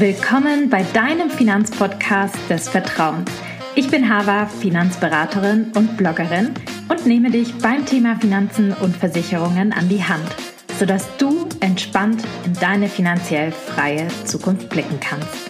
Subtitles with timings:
[0.00, 3.30] Willkommen bei deinem Finanzpodcast des Vertrauens.
[3.74, 6.54] Ich bin Hava, Finanzberaterin und Bloggerin
[6.88, 10.24] und nehme dich beim Thema Finanzen und Versicherungen an die Hand,
[10.78, 15.49] sodass du entspannt in deine finanziell freie Zukunft blicken kannst.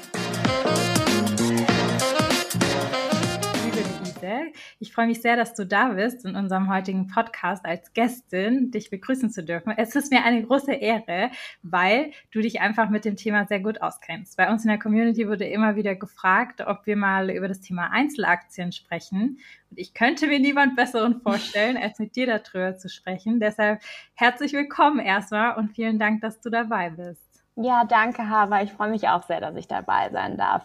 [4.90, 8.90] Ich freue mich sehr, dass du da bist in unserem heutigen Podcast als Gästin, dich
[8.90, 9.72] begrüßen zu dürfen.
[9.76, 11.30] Es ist mir eine große Ehre,
[11.62, 14.36] weil du dich einfach mit dem Thema sehr gut auskennst.
[14.36, 17.92] Bei uns in der Community wurde immer wieder gefragt, ob wir mal über das Thema
[17.92, 19.38] Einzelaktien sprechen.
[19.70, 23.38] Und ich könnte mir niemand Besseren vorstellen, als mit dir darüber zu sprechen.
[23.38, 23.80] Deshalb
[24.14, 27.44] herzlich willkommen erstmal und vielen Dank, dass du dabei bist.
[27.54, 28.60] Ja, danke, Hava.
[28.62, 30.64] Ich freue mich auch sehr, dass ich dabei sein darf.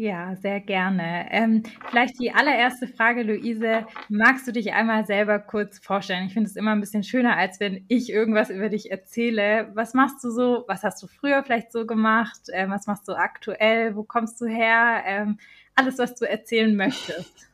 [0.00, 1.26] Ja, sehr gerne.
[1.32, 3.84] Ähm, vielleicht die allererste Frage, Luise.
[4.08, 6.26] Magst du dich einmal selber kurz vorstellen?
[6.28, 9.72] Ich finde es immer ein bisschen schöner, als wenn ich irgendwas über dich erzähle.
[9.74, 10.62] Was machst du so?
[10.68, 12.42] Was hast du früher vielleicht so gemacht?
[12.52, 13.96] Ähm, was machst du aktuell?
[13.96, 15.02] Wo kommst du her?
[15.04, 15.40] Ähm,
[15.74, 17.47] alles, was du erzählen möchtest.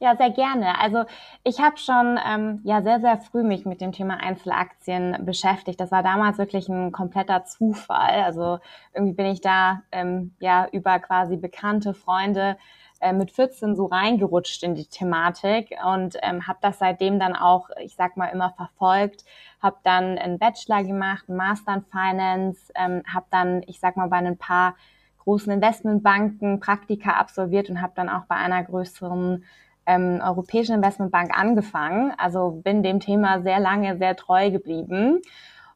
[0.00, 0.78] Ja, sehr gerne.
[0.80, 1.04] Also
[1.44, 5.80] ich habe schon ähm, ja sehr, sehr früh mich mit dem Thema Einzelaktien beschäftigt.
[5.80, 8.22] Das war damals wirklich ein kompletter Zufall.
[8.24, 8.58] Also
[8.92, 12.56] irgendwie bin ich da ähm, ja über quasi bekannte Freunde
[13.00, 17.68] äh, mit 14 so reingerutscht in die Thematik und ähm, habe das seitdem dann auch,
[17.80, 19.24] ich sag mal, immer verfolgt.
[19.62, 24.08] Habe dann einen Bachelor gemacht, einen Master in Finance, ähm, habe dann, ich sag mal,
[24.08, 24.74] bei ein paar
[25.24, 29.44] großen Investmentbanken Praktika absolviert und habe dann auch bei einer größeren
[29.86, 32.12] ähm, europäischen Investmentbank angefangen.
[32.16, 35.20] Also bin dem Thema sehr lange sehr treu geblieben.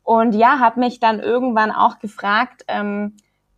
[0.03, 3.17] Und ja, habe mich dann irgendwann auch gefragt, ähm,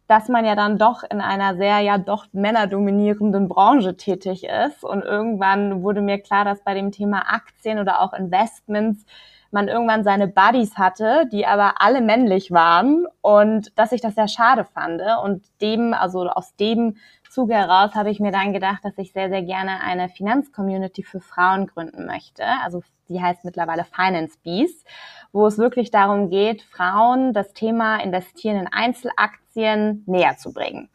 [0.09, 4.83] dass man ja dann doch in einer sehr ja doch männerdominierenden Branche tätig ist.
[4.83, 9.05] Und irgendwann wurde mir klar, dass bei dem Thema Aktien oder auch Investments
[9.51, 14.29] man irgendwann seine Buddies hatte, die aber alle männlich waren und dass ich das sehr
[14.29, 15.03] schade fand.
[15.25, 16.97] Und dem, also aus dem
[17.29, 21.21] Zuge heraus habe ich mir dann gedacht, dass ich sehr, sehr gerne eine Finanzcommunity für
[21.21, 22.45] Frauen gründen möchte.
[22.65, 24.85] Also die heißt mittlerweile Finance Bees,
[25.33, 30.89] wo es wirklich darum geht, Frauen das Thema Investieren in Einzelaktien näher zu bringen.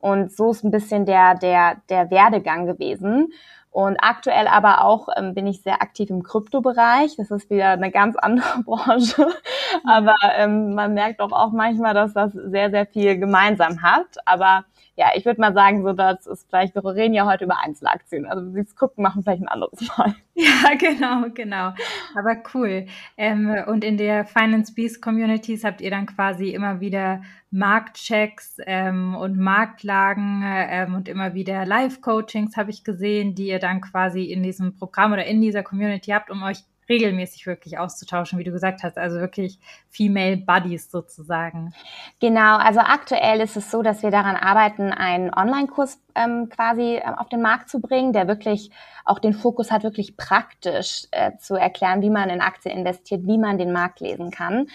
[0.00, 3.32] Und so ist ein bisschen der, der, der Werdegang gewesen.
[3.70, 7.16] Und aktuell aber auch ähm, bin ich sehr aktiv im Kryptobereich.
[7.16, 9.28] Das ist wieder eine ganz andere Branche.
[9.86, 14.06] Aber ähm, man merkt doch auch manchmal, dass das sehr, sehr viel gemeinsam hat.
[14.26, 14.64] Aber
[15.00, 18.26] ja, ich würde mal sagen, so das ist vielleicht, wir reden ja heute über Einzelaktien.
[18.26, 20.14] Also das Krypto machen vielleicht ein anderes Mal.
[20.34, 21.74] Ja, genau, genau.
[22.14, 22.86] Aber cool.
[23.18, 29.14] Ähm, und in der Finance Beast Communities habt ihr dann quasi immer wieder Marktchecks ähm,
[29.16, 34.42] und Marktlagen ähm, und immer wieder Live-Coachings habe ich gesehen, die ihr dann quasi in
[34.42, 38.82] diesem Programm oder in dieser Community habt, um euch regelmäßig wirklich auszutauschen, wie du gesagt
[38.82, 39.58] hast, also wirklich
[39.88, 41.72] Female Buddies sozusagen.
[42.20, 47.02] Genau, also aktuell ist es so, dass wir daran arbeiten, einen Online-Kurs ähm, quasi äh,
[47.16, 48.70] auf den Markt zu bringen, der wirklich
[49.04, 53.38] auch den Fokus hat, wirklich praktisch äh, zu erklären, wie man in Aktien investiert, wie
[53.38, 54.66] man den Markt lesen kann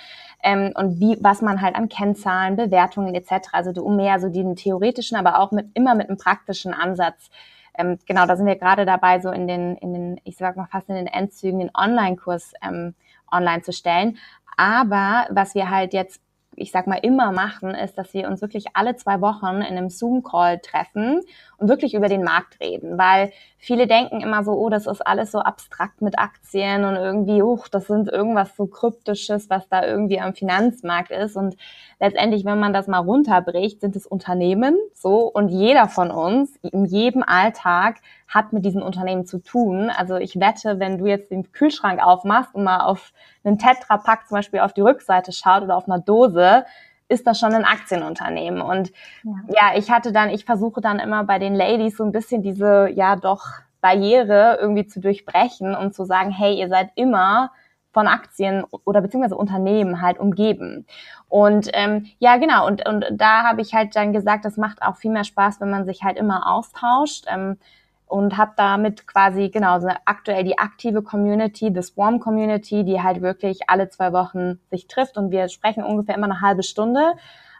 [0.43, 4.55] ähm, und wie, was man halt an Kennzahlen, Bewertungen etc., also um mehr so den
[4.55, 7.29] theoretischen, aber auch mit immer mit einem praktischen Ansatz
[7.77, 10.67] ähm, genau, da sind wir gerade dabei, so in den, in den, ich sag mal
[10.67, 12.95] fast in den Endzügen, den Online-Kurs ähm,
[13.31, 14.17] online zu stellen.
[14.57, 16.21] Aber was wir halt jetzt
[16.57, 19.89] ich sag mal, immer machen, ist, dass wir uns wirklich alle zwei Wochen in einem
[19.89, 21.21] Zoom-Call treffen
[21.57, 22.97] und wirklich über den Markt reden.
[22.97, 27.41] Weil viele denken immer so, oh, das ist alles so abstrakt mit Aktien und irgendwie,
[27.41, 31.35] oh, das sind irgendwas so kryptisches, was da irgendwie am Finanzmarkt ist.
[31.35, 31.55] Und
[31.99, 36.85] letztendlich, wenn man das mal runterbricht, sind es Unternehmen so und jeder von uns in
[36.85, 39.89] jedem Alltag hat mit diesen Unternehmen zu tun.
[39.95, 43.13] Also ich wette, wenn du jetzt den Kühlschrank aufmachst und mal auf
[43.43, 46.65] einen Tetra-Pack zum Beispiel auf die Rückseite schaut oder auf einer Dose,
[47.07, 48.61] ist das schon ein Aktienunternehmen.
[48.61, 48.91] Und
[49.23, 49.33] ja.
[49.47, 52.89] ja, ich hatte dann, ich versuche dann immer bei den Ladies so ein bisschen diese,
[52.89, 53.45] ja doch,
[53.81, 57.51] Barriere irgendwie zu durchbrechen und zu sagen, hey, ihr seid immer
[57.91, 60.87] von Aktien oder beziehungsweise Unternehmen halt umgeben.
[61.29, 64.97] Und ähm, ja, genau, und, und da habe ich halt dann gesagt, das macht auch
[64.97, 67.25] viel mehr Spaß, wenn man sich halt immer austauscht.
[67.27, 67.57] Ähm,
[68.07, 73.21] und habe damit quasi genau so aktuell die aktive Community, the Swarm Community, die halt
[73.21, 77.13] wirklich alle zwei Wochen sich trifft und wir sprechen ungefähr immer eine halbe Stunde.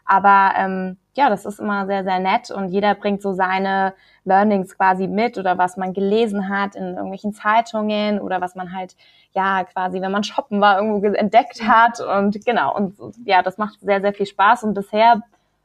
[0.04, 3.92] Aber ähm, ja, das ist immer sehr, sehr nett und jeder bringt so seine
[4.24, 8.96] Learnings quasi mit oder was man gelesen hat in irgendwelchen Zeitungen oder was man halt,
[9.32, 12.74] ja, quasi, wenn man shoppen war, irgendwo entdeckt hat und genau.
[12.76, 15.22] Und ja, das macht sehr, sehr viel Spaß und bisher,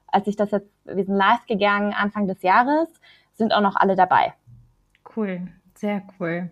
[0.08, 2.90] als ich das jetzt, wir sind live gegangen Anfang des Jahres,
[3.34, 4.34] sind auch noch alle dabei.
[5.16, 6.50] Cool, sehr cool.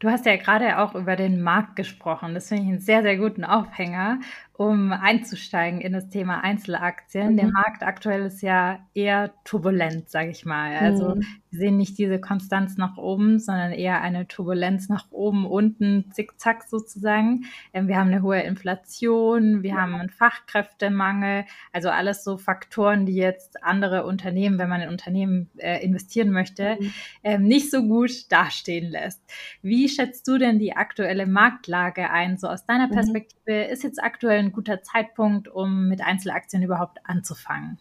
[0.00, 2.34] Du hast ja gerade auch über den Markt gesprochen.
[2.34, 4.18] Das finde ich einen sehr, sehr guten Aufhänger,
[4.54, 7.32] um einzusteigen in das Thema Einzelaktien.
[7.32, 7.36] Mhm.
[7.36, 10.76] Der Markt aktuell ist ja eher turbulent, sage ich mal.
[10.76, 11.24] Also mhm.
[11.50, 16.64] wir sehen nicht diese Konstanz nach oben, sondern eher eine Turbulenz nach oben, unten, zickzack
[16.64, 17.44] sozusagen.
[17.72, 19.76] Ähm, wir haben eine hohe Inflation, wir ja.
[19.76, 25.48] haben einen Fachkräftemangel, also alles so Faktoren, die jetzt andere Unternehmen, wenn man in Unternehmen
[25.56, 26.92] äh, investieren möchte, mhm.
[27.24, 29.22] ähm, nicht so gut dastehen lässt.
[29.62, 32.36] Wie schätzt du denn die aktuelle Marktlage ein?
[32.36, 32.92] So aus deiner mhm.
[32.92, 37.78] Perspektive ist jetzt aktuell ein guter Zeitpunkt, um mit Einzelaktien überhaupt anzufangen?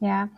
[0.00, 0.28] Ja,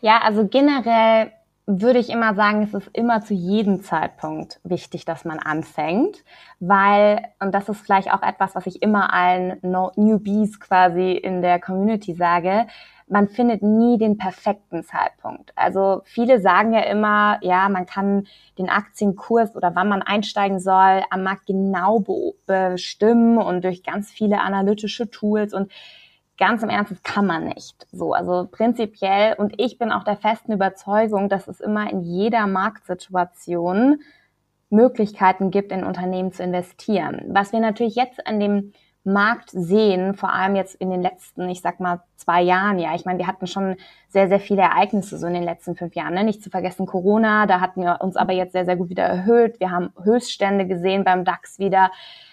[0.00, 1.32] ja, also generell
[1.66, 6.22] würde ich immer sagen, es ist immer zu jedem Zeitpunkt wichtig, dass man anfängt,
[6.60, 11.58] weil, und das ist vielleicht auch etwas, was ich immer allen Newbies quasi in der
[11.60, 12.66] Community sage,
[13.06, 15.52] man findet nie den perfekten Zeitpunkt.
[15.56, 18.26] Also viele sagen ja immer, ja, man kann
[18.58, 22.02] den Aktienkurs oder wann man einsteigen soll am Markt genau
[22.46, 25.70] bestimmen und durch ganz viele analytische Tools und
[26.38, 27.86] ganz im Ernst, das kann man nicht.
[27.92, 32.46] So, also prinzipiell und ich bin auch der festen Überzeugung, dass es immer in jeder
[32.46, 34.00] Marktsituation
[34.70, 37.22] Möglichkeiten gibt, in Unternehmen zu investieren.
[37.28, 38.72] Was wir natürlich jetzt an dem
[39.04, 42.94] Markt sehen, vor allem jetzt in den letzten, ich sag mal, zwei Jahren, ja.
[42.94, 43.76] Ich meine, wir hatten schon
[44.08, 46.14] sehr, sehr viele Ereignisse so in den letzten fünf Jahren.
[46.14, 46.24] Ne?
[46.24, 49.60] Nicht zu vergessen Corona, da hatten wir uns aber jetzt sehr, sehr gut wieder erhöht.
[49.60, 51.90] Wir haben Höchststände gesehen beim DAX wieder.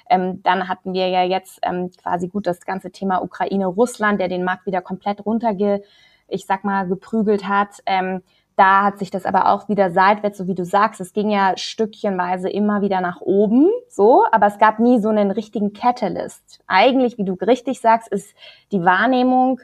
[0.10, 4.46] Ähm, dann hatten wir ja jetzt ähm, quasi gut das ganze Thema Ukraine-Russland, der den
[4.46, 5.84] Markt wieder komplett runterge,
[6.30, 7.80] ich sag mal, geprügelt hat.
[7.86, 8.22] Ähm,
[8.62, 11.58] da hat sich das aber auch wieder seitwärts, so wie du sagst, es ging ja
[11.58, 16.60] stückchenweise immer wieder nach oben, so, aber es gab nie so einen richtigen Catalyst.
[16.68, 18.36] Eigentlich, wie du richtig sagst, ist
[18.72, 19.62] die Wahrnehmung,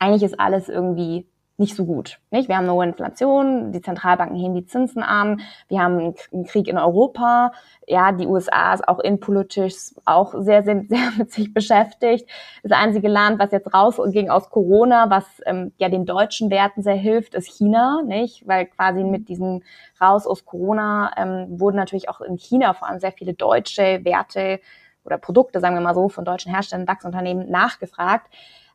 [0.00, 1.28] eigentlich ist alles irgendwie
[1.60, 2.18] nicht so gut.
[2.30, 2.48] Nicht?
[2.48, 6.66] Wir haben eine hohe Inflation, die Zentralbanken heben die Zinsen an, wir haben einen Krieg
[6.66, 7.52] in Europa,
[7.86, 12.28] ja, die USA ist auch innenpolitisch auch sehr, sehr, sehr mit sich beschäftigt.
[12.62, 16.94] Das einzige Land, was jetzt rausging aus Corona, was ähm, ja den deutschen Werten sehr
[16.94, 18.48] hilft, ist China, nicht?
[18.48, 19.62] Weil quasi mit diesem
[20.00, 24.60] Raus aus Corona ähm, wurden natürlich auch in China vor allem sehr viele deutsche Werte
[25.04, 28.30] oder Produkte, sagen wir mal so, von deutschen Herstellern, DAX-Unternehmen nachgefragt.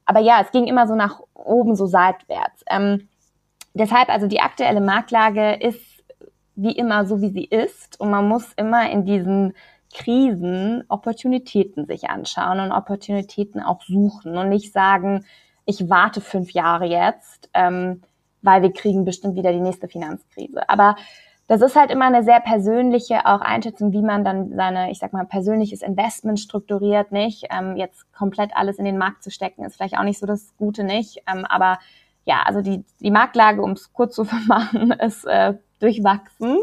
[0.05, 2.63] Aber ja, es ging immer so nach oben, so seitwärts.
[2.69, 3.09] Ähm,
[3.73, 6.03] deshalb also die aktuelle Marktlage ist
[6.55, 7.99] wie immer so, wie sie ist.
[7.99, 9.53] Und man muss immer in diesen
[9.93, 15.25] Krisen Opportunitäten sich anschauen und Opportunitäten auch suchen und nicht sagen,
[15.65, 18.01] ich warte fünf Jahre jetzt, ähm,
[18.41, 20.69] weil wir kriegen bestimmt wieder die nächste Finanzkrise.
[20.69, 20.95] Aber
[21.47, 25.13] das ist halt immer eine sehr persönliche auch Einschätzung, wie man dann seine, ich sag
[25.13, 27.45] mal, persönliches Investment strukturiert, nicht?
[27.51, 30.55] Ähm, jetzt komplett alles in den Markt zu stecken, ist vielleicht auch nicht so das
[30.57, 31.21] Gute, nicht?
[31.31, 31.77] Ähm, aber
[32.25, 36.57] ja, also die, die Marktlage, um es kurz zu vermachen, ist äh, durchwachsen.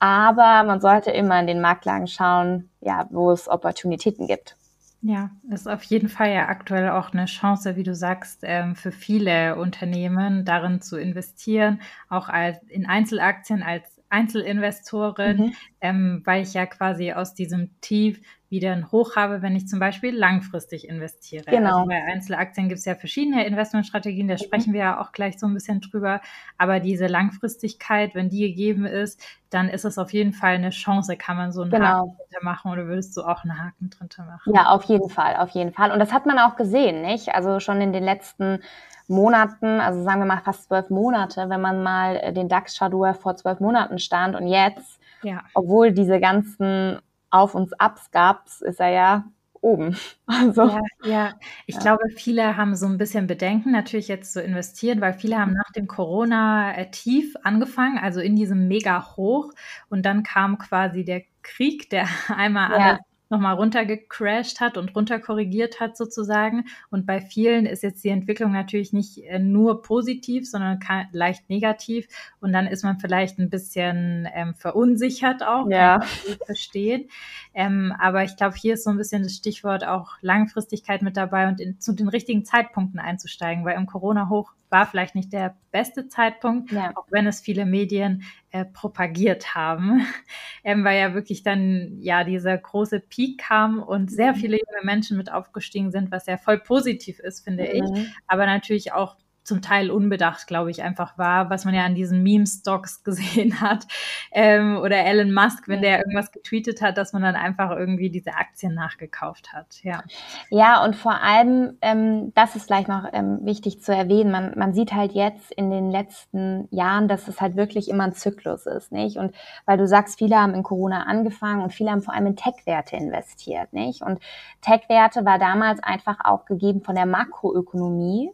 [0.00, 4.56] Aber man sollte immer in den Marktlagen schauen, ja, wo es Opportunitäten gibt.
[5.00, 8.90] Ja, ist auf jeden Fall ja aktuell auch eine Chance, wie du sagst, ähm, für
[8.90, 15.52] viele Unternehmen darin zu investieren, auch als in Einzelaktien als Einzelinvestorin, mhm.
[15.80, 18.20] ähm, weil ich ja quasi aus diesem Tief
[18.50, 21.44] wieder ein Hoch habe, wenn ich zum Beispiel langfristig investiere.
[21.46, 21.80] Genau.
[21.80, 24.38] Also bei Einzelaktien gibt es ja verschiedene Investmentstrategien, da mhm.
[24.38, 26.22] sprechen wir ja auch gleich so ein bisschen drüber.
[26.56, 29.20] Aber diese Langfristigkeit, wenn die gegeben ist,
[29.50, 31.16] dann ist es auf jeden Fall eine Chance.
[31.16, 31.86] Kann man so einen genau.
[31.86, 34.54] Haken drunter machen oder würdest du auch einen Haken drunter machen?
[34.54, 35.92] Ja, auf jeden Fall, auf jeden Fall.
[35.92, 37.34] Und das hat man auch gesehen, nicht?
[37.34, 38.60] Also schon in den letzten
[39.08, 43.14] Monaten, also sagen wir mal fast zwölf Monate, wenn man mal äh, den DAX er
[43.14, 45.42] vor zwölf Monaten stand und jetzt, ja.
[45.54, 46.98] obwohl diese ganzen
[47.30, 49.24] Auf- und Abs gab, ist er ja
[49.60, 49.96] oben.
[50.26, 51.34] Also, ja, ja.
[51.66, 51.80] ich ja.
[51.80, 55.72] glaube, viele haben so ein bisschen Bedenken, natürlich jetzt zu investieren, weil viele haben nach
[55.74, 59.50] dem Corona-Tief angefangen, also in diesem Mega-Hoch.
[59.88, 62.76] Und dann kam quasi der Krieg, der einmal ja.
[62.76, 63.00] alles
[63.30, 66.64] nochmal runtergecrashed hat und runterkorrigiert hat sozusagen.
[66.90, 70.80] Und bei vielen ist jetzt die Entwicklung natürlich nicht äh, nur positiv, sondern
[71.12, 72.06] leicht negativ.
[72.40, 75.98] Und dann ist man vielleicht ein bisschen ähm, verunsichert auch, ja.
[75.98, 77.08] kann ich verstehen.
[77.54, 81.48] Ähm, aber ich glaube, hier ist so ein bisschen das Stichwort auch Langfristigkeit mit dabei
[81.48, 86.08] und in, zu den richtigen Zeitpunkten einzusteigen, weil im Corona-Hoch war vielleicht nicht der beste
[86.08, 86.92] Zeitpunkt, ja.
[86.94, 90.06] auch wenn es viele Medien äh, propagiert haben,
[90.64, 94.36] ähm, weil ja wirklich dann ja dieser große Peak kam und sehr mhm.
[94.36, 97.94] viele junge Menschen mit aufgestiegen sind, was ja voll positiv ist, finde mhm.
[97.96, 99.16] ich, aber natürlich auch
[99.48, 103.86] zum Teil unbedacht, glaube ich, einfach war, was man ja an diesen Meme-Stocks gesehen hat.
[104.30, 108.34] Ähm, oder Elon Musk, wenn der irgendwas getweetet hat, dass man dann einfach irgendwie diese
[108.34, 109.82] Aktien nachgekauft hat.
[109.82, 110.04] Ja,
[110.50, 114.74] ja und vor allem, ähm, das ist vielleicht noch ähm, wichtig zu erwähnen, man, man
[114.74, 118.92] sieht halt jetzt in den letzten Jahren, dass es halt wirklich immer ein Zyklus ist,
[118.92, 119.16] nicht?
[119.16, 122.36] Und weil du sagst, viele haben in Corona angefangen und viele haben vor allem in
[122.36, 124.02] Tech-Werte investiert, nicht?
[124.02, 124.20] Und
[124.60, 128.30] Tech-Werte war damals einfach auch gegeben von der Makroökonomie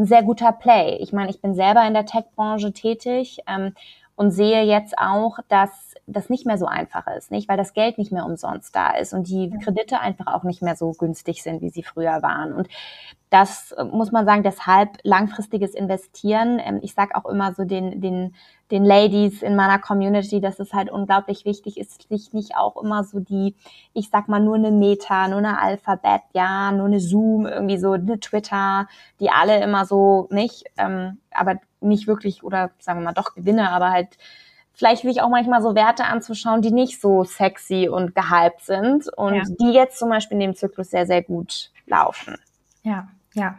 [0.00, 0.96] ein sehr guter Play.
[1.00, 3.74] Ich meine, ich bin selber in der Tech-Branche tätig ähm,
[4.16, 7.98] und sehe jetzt auch, dass das nicht mehr so einfach ist, nicht, weil das Geld
[7.98, 11.60] nicht mehr umsonst da ist und die Kredite einfach auch nicht mehr so günstig sind,
[11.62, 12.52] wie sie früher waren.
[12.52, 12.68] Und
[13.30, 16.60] das äh, muss man sagen, deshalb langfristiges Investieren.
[16.62, 18.34] Ähm, ich sage auch immer so den, den,
[18.72, 23.04] den Ladies in meiner Community, dass es halt unglaublich wichtig ist, sich nicht auch immer
[23.04, 23.54] so die,
[23.92, 27.92] ich sag mal, nur eine Meta, nur eine Alphabet, ja, nur eine Zoom, irgendwie so
[27.92, 28.88] eine Twitter,
[29.20, 33.70] die alle immer so nicht, ähm, aber nicht wirklich, oder sagen wir mal doch Gewinne,
[33.70, 34.18] aber halt
[34.72, 39.34] vielleicht sich auch manchmal so Werte anzuschauen, die nicht so sexy und gehypt sind und
[39.34, 39.42] ja.
[39.60, 42.36] die jetzt zum Beispiel in dem Zyklus sehr, sehr gut laufen.
[42.82, 43.58] Ja, ja.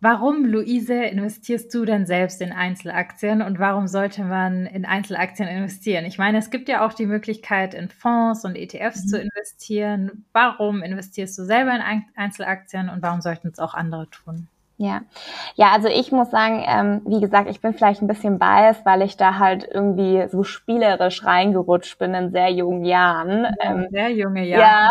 [0.00, 6.04] Warum, Luise, investierst du denn selbst in Einzelaktien und warum sollte man in Einzelaktien investieren?
[6.06, 9.08] Ich meine, es gibt ja auch die Möglichkeit, in Fonds und ETFs mhm.
[9.08, 10.24] zu investieren.
[10.32, 14.48] Warum investierst du selber in Einzelaktien und warum sollten es auch andere tun?
[14.78, 15.02] Ja,
[15.54, 19.02] ja, also ich muss sagen, ähm, wie gesagt, ich bin vielleicht ein bisschen biased, weil
[19.02, 23.44] ich da halt irgendwie so spielerisch reingerutscht bin in sehr jungen Jahren.
[23.44, 24.62] Ja, ähm, sehr junge Jahre.
[24.62, 24.90] Ja,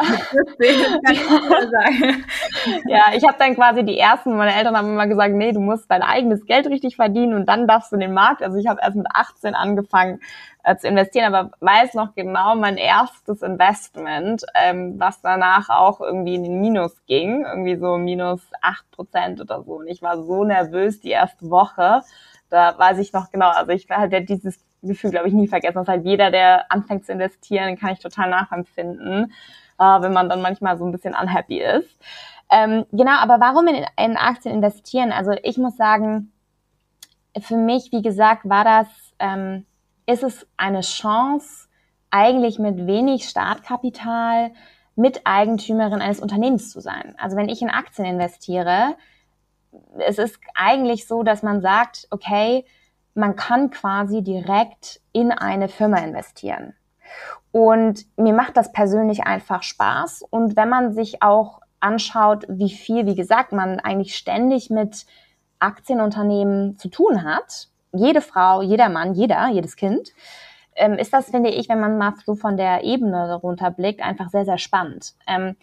[2.88, 5.90] ja ich habe dann quasi die ersten, meine Eltern haben immer gesagt, nee, du musst
[5.90, 8.44] dein eigenes Geld richtig verdienen und dann darfst du den Markt.
[8.44, 10.20] Also ich habe erst mit 18 angefangen,
[10.64, 16.36] äh, zu investieren, aber weiß noch genau mein erstes Investment, ähm, was danach auch irgendwie
[16.36, 19.78] in den Minus ging, irgendwie so minus acht Prozent oder so.
[19.78, 22.02] Und ich war so nervös die erste Woche.
[22.50, 25.76] Da weiß ich noch genau, also ich ja dieses Gefühl, glaube ich, nie vergessen.
[25.76, 29.34] Das ist halt jeder, der anfängt zu investieren, kann ich total nachempfinden,
[29.80, 31.90] äh, wenn man dann manchmal so ein bisschen unhappy ist.
[32.52, 35.12] Ähm, genau, aber warum in, in Aktien investieren?
[35.12, 36.32] Also ich muss sagen,
[37.40, 38.88] für mich, wie gesagt, war das
[39.20, 39.66] ähm,
[40.12, 41.68] ist es eine Chance,
[42.10, 44.52] eigentlich mit wenig Startkapital
[44.96, 47.16] Miteigentümerin eines Unternehmens zu sein.
[47.18, 48.96] Also wenn ich in Aktien investiere,
[50.00, 52.66] es ist eigentlich so, dass man sagt, okay,
[53.14, 56.74] man kann quasi direkt in eine Firma investieren.
[57.52, 60.24] Und mir macht das persönlich einfach Spaß.
[60.30, 65.06] Und wenn man sich auch anschaut, wie viel, wie gesagt, man eigentlich ständig mit
[65.60, 70.12] Aktienunternehmen zu tun hat, jede Frau, jeder Mann, jeder, jedes Kind,
[70.76, 74.46] ähm, ist das, finde ich, wenn man mal so von der Ebene runterblickt, einfach sehr,
[74.46, 75.14] sehr spannend.
[75.28, 75.56] Ähm,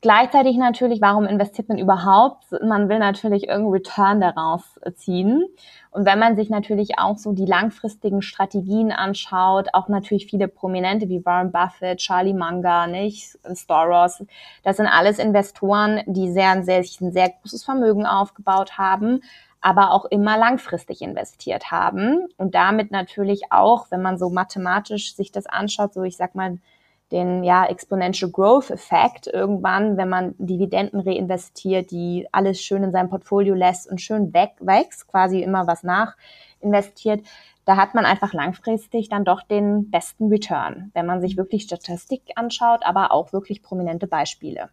[0.00, 2.44] gleichzeitig natürlich, warum investiert man überhaupt?
[2.62, 4.62] Man will natürlich irgendeinen Return daraus
[4.94, 5.44] ziehen.
[5.90, 11.08] Und wenn man sich natürlich auch so die langfristigen Strategien anschaut, auch natürlich viele Prominente
[11.08, 14.24] wie Warren Buffett, Charlie Munger, nicht, Storos,
[14.62, 19.20] das sind alles Investoren, die sehr, sehr, ein sehr großes Vermögen aufgebaut haben,
[19.62, 25.32] aber auch immer langfristig investiert haben und damit natürlich auch, wenn man so mathematisch sich
[25.32, 26.58] das anschaut, so ich sag mal
[27.12, 33.10] den ja Exponential Growth Effekt irgendwann, wenn man Dividenden reinvestiert, die alles schön in seinem
[33.10, 36.16] Portfolio lässt und schön weg wächst, quasi immer was nach
[36.60, 37.20] investiert,
[37.64, 42.22] da hat man einfach langfristig dann doch den besten Return, wenn man sich wirklich Statistik
[42.34, 44.70] anschaut, aber auch wirklich prominente Beispiele.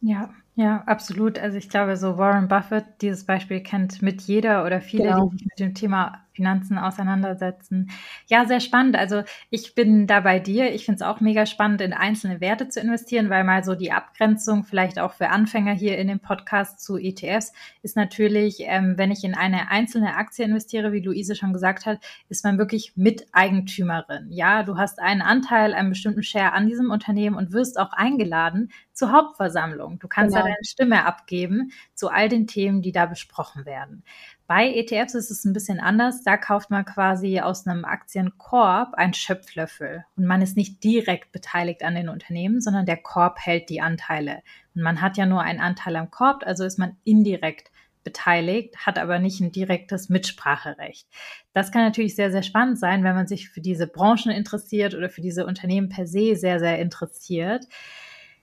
[0.00, 1.38] Ja, ja, absolut.
[1.38, 5.30] Also ich glaube, so Warren Buffett, dieses Beispiel kennt mit jeder oder viele, genau.
[5.30, 7.90] die sich mit dem Thema Finanzen auseinandersetzen.
[8.26, 8.96] Ja, sehr spannend.
[8.96, 10.74] Also ich bin da bei dir.
[10.74, 13.92] Ich finde es auch mega spannend, in einzelne Werte zu investieren, weil mal so die
[13.92, 19.10] Abgrenzung vielleicht auch für Anfänger hier in dem Podcast zu ETFs ist natürlich, ähm, wenn
[19.10, 24.28] ich in eine einzelne Aktie investiere, wie Luise schon gesagt hat, ist man wirklich Miteigentümerin.
[24.30, 28.70] Ja, du hast einen Anteil, einen bestimmten Share an diesem Unternehmen und wirst auch eingeladen
[28.92, 29.98] zur Hauptversammlung.
[29.98, 30.41] Du kannst genau.
[30.42, 34.04] Da deine Stimme abgeben zu all den Themen, die da besprochen werden.
[34.46, 36.22] Bei ETFs ist es ein bisschen anders.
[36.24, 41.82] Da kauft man quasi aus einem Aktienkorb einen Schöpflöffel und man ist nicht direkt beteiligt
[41.82, 44.42] an den Unternehmen, sondern der Korb hält die Anteile.
[44.74, 47.70] Und man hat ja nur einen Anteil am Korb, also ist man indirekt
[48.04, 51.06] beteiligt, hat aber nicht ein direktes Mitspracherecht.
[51.52, 55.08] Das kann natürlich sehr, sehr spannend sein, wenn man sich für diese Branchen interessiert oder
[55.08, 57.66] für diese Unternehmen per se sehr, sehr interessiert.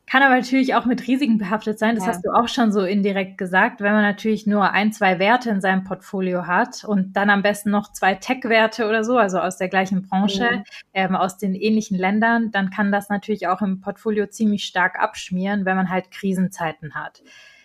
[0.09, 1.93] Kann aber natürlich auch mit Risiken behaftet sein.
[1.95, 2.11] Das ja.
[2.11, 3.79] hast du auch schon so indirekt gesagt.
[3.79, 7.69] Wenn man natürlich nur ein, zwei Werte in seinem Portfolio hat und dann am besten
[7.69, 10.63] noch zwei Tech-Werte oder so, also aus der gleichen Branche, mhm.
[10.95, 15.65] ähm, aus den ähnlichen Ländern, dann kann das natürlich auch im Portfolio ziemlich stark abschmieren,
[15.65, 17.21] wenn man halt Krisenzeiten hat.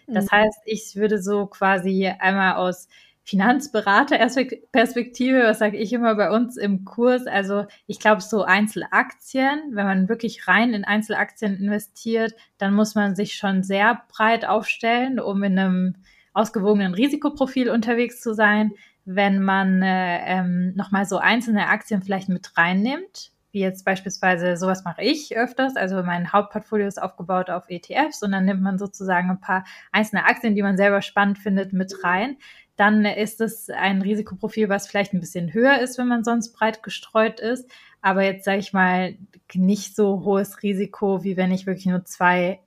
[0.07, 0.31] Das mhm.
[0.33, 2.89] heißt, ich würde so quasi einmal aus
[3.25, 7.27] Finanzberater-Perspektive, was sage ich immer bei uns im Kurs?
[7.27, 13.17] Also ich glaube, so Einzelaktien, wenn man wirklich rein in Einzelaktien investiert, dann muss man
[13.17, 15.95] sich schon sehr breit aufstellen, um in einem
[16.35, 18.73] ausgewogenen Risikoprofil unterwegs zu sein.
[19.07, 24.83] Wenn man äh, ähm, nochmal so einzelne Aktien vielleicht mit reinnimmt, wie jetzt beispielsweise, sowas
[24.85, 29.31] mache ich öfters, also mein Hauptportfolio ist aufgebaut auf ETFs und dann nimmt man sozusagen
[29.31, 32.37] ein paar einzelne Aktien, die man selber spannend findet, mit rein
[32.77, 36.83] dann ist es ein Risikoprofil, was vielleicht ein bisschen höher ist, wenn man sonst breit
[36.83, 37.71] gestreut ist.
[38.03, 39.17] Aber jetzt sage ich mal
[39.55, 42.61] nicht so hohes Risiko, wie wenn ich wirklich nur zwei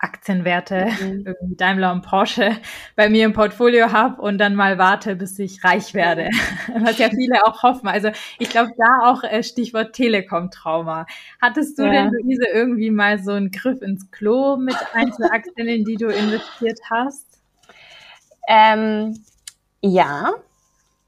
[0.00, 1.22] Aktienwerte, mhm.
[1.26, 2.52] irgendwie Daimler und Porsche,
[2.94, 6.28] bei mir im Portfolio habe und dann mal warte, bis ich reich werde.
[6.80, 7.88] Was ja viele auch hoffen.
[7.88, 11.06] Also ich glaube, da auch äh, Stichwort Telekom-Trauma.
[11.42, 11.90] Hattest du ja.
[11.90, 16.78] denn, Luise, irgendwie mal so einen Griff ins Klo mit Einzelaktien, in die du investiert
[16.90, 17.26] hast?
[18.48, 19.18] Ähm,
[19.80, 20.34] ja,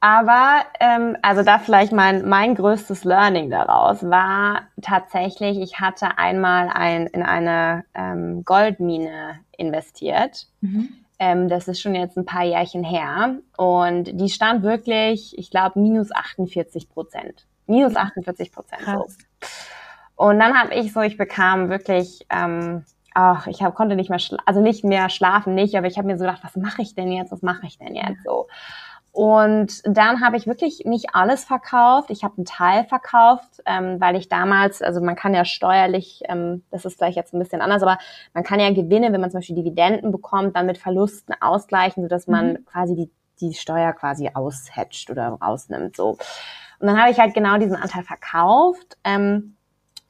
[0.01, 6.69] aber ähm, also da vielleicht mein mein größtes Learning daraus war tatsächlich, ich hatte einmal
[6.69, 10.47] ein, in eine ähm, Goldmine investiert.
[10.63, 10.89] Mhm.
[11.19, 15.79] Ähm, das ist schon jetzt ein paar Jährchen her und die stand wirklich, ich glaube,
[15.79, 17.47] minus 48 Prozent.
[17.67, 18.83] Minus 48 Prozent.
[18.87, 19.07] So.
[20.17, 24.21] Und dann habe ich so, ich bekam wirklich ähm, ach, ich hab, konnte nicht mehr,
[24.47, 27.13] also nicht mehr schlafen, nicht, aber ich habe mir so gedacht, was mache ich denn
[27.13, 28.47] jetzt, was mache ich denn jetzt so?
[29.13, 32.11] Und dann habe ich wirklich nicht alles verkauft.
[32.11, 36.63] Ich habe einen Teil verkauft, ähm, weil ich damals, also man kann ja steuerlich, ähm,
[36.71, 37.99] das ist vielleicht jetzt ein bisschen anders, aber
[38.35, 42.29] man kann ja Gewinne, wenn man zum Beispiel Dividenden bekommt, dann mit Verlusten ausgleichen, sodass
[42.29, 42.65] man mhm.
[42.67, 45.97] quasi die, die Steuer quasi aushatcht oder rausnimmt.
[45.97, 46.11] So.
[46.79, 48.97] Und dann habe ich halt genau diesen Anteil verkauft.
[49.03, 49.57] Ähm,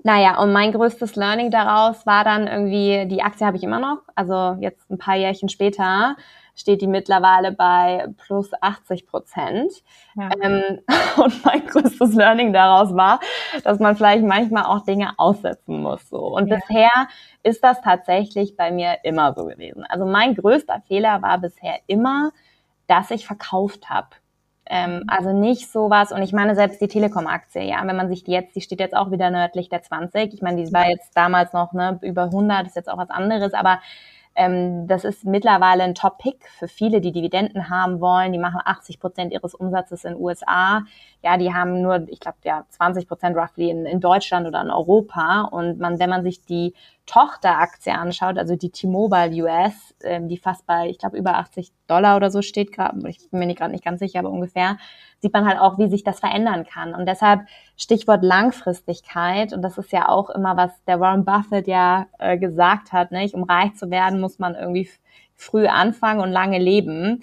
[0.03, 3.99] naja, und mein größtes Learning daraus war dann irgendwie, die Aktie habe ich immer noch,
[4.15, 6.17] also jetzt ein paar Jährchen später
[6.61, 9.73] steht die mittlerweile bei plus 80 Prozent.
[10.15, 10.31] Ja.
[10.41, 10.81] Ähm,
[11.17, 13.21] und mein größtes Learning daraus war,
[13.65, 16.09] dass man vielleicht manchmal auch Dinge aussetzen muss.
[16.09, 16.19] So.
[16.19, 16.57] Und ja.
[16.57, 16.91] bisher
[17.43, 19.85] ist das tatsächlich bei mir immer so gewesen.
[19.89, 22.33] Also mein größter Fehler war bisher immer,
[22.87, 24.09] dass ich verkauft habe.
[24.73, 28.31] Ähm, also nicht sowas, und ich meine selbst die Telekom-Aktie, ja, wenn man sich die
[28.31, 30.33] jetzt, die steht jetzt auch wieder nördlich der 20.
[30.33, 33.53] Ich meine, die war jetzt damals noch ne, über 100, ist jetzt auch was anderes,
[33.53, 33.81] aber
[34.37, 38.33] ähm, das ist mittlerweile ein Top-Pick für viele, die Dividenden haben wollen.
[38.33, 40.83] Die machen 80 Prozent ihres Umsatzes in USA.
[41.23, 44.71] Ja, die haben nur, ich glaube, ja, 20 Prozent roughly in, in Deutschland oder in
[44.71, 45.43] Europa.
[45.43, 46.75] Und man, wenn man sich die
[47.07, 52.17] Tochteraktie anschaut, also die T-Mobile US, ähm, die fast bei, ich glaube, über 80 Dollar
[52.17, 54.79] oder so steht gerade, ich bin mir gerade nicht ganz sicher, aber ungefähr,
[55.19, 56.95] sieht man halt auch, wie sich das verändern kann.
[56.95, 57.43] Und deshalb
[57.77, 62.93] Stichwort Langfristigkeit, und das ist ja auch immer, was der Warren Buffett ja äh, gesagt
[62.93, 63.35] hat, nicht?
[63.35, 64.89] um reich zu werden, muss man irgendwie
[65.37, 67.23] früh anfangen und lange leben.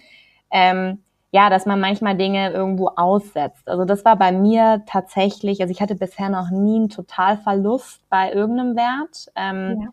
[0.52, 1.04] Ähm,
[1.38, 3.70] ja, dass man manchmal Dinge irgendwo aussetzt.
[3.70, 8.34] Also das war bei mir tatsächlich, also ich hatte bisher noch nie einen Totalverlust bei
[8.34, 9.32] irgendeinem Wert.
[9.36, 9.90] Ähm, ja.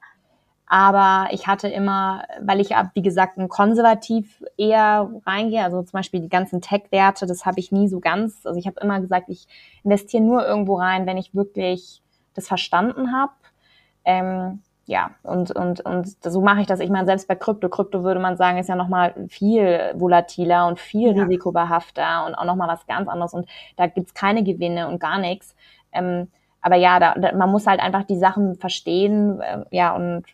[0.66, 6.20] Aber ich hatte immer, weil ich, wie gesagt, ein konservativ eher reingehe, also zum Beispiel
[6.20, 8.46] die ganzen Tech-Werte, das habe ich nie so ganz.
[8.46, 9.46] Also ich habe immer gesagt, ich
[9.83, 12.00] investiere nur irgendwo rein, wenn ich wirklich
[12.33, 13.35] das verstanden habe.
[14.07, 16.81] Ähm, ja, und, und, und so mache ich das.
[16.81, 20.79] Ich meine, selbst bei Krypto, Krypto würde man sagen, ist ja nochmal viel volatiler und
[20.79, 21.23] viel ja.
[21.23, 23.33] risikobehafter und auch nochmal was ganz anderes.
[23.33, 25.57] Und da gibt's keine Gewinne und gar nichts.
[25.92, 26.29] Ähm,
[26.61, 30.25] aber ja, da, da, man muss halt einfach die Sachen verstehen, äh, ja, und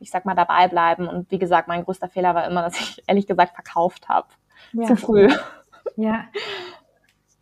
[0.00, 1.06] ich sag mal, dabei bleiben.
[1.06, 4.28] Und wie gesagt, mein größter Fehler war immer, dass ich ehrlich gesagt verkauft habe.
[4.72, 4.86] Ja.
[4.86, 5.28] Zu früh.
[5.96, 6.24] Ja.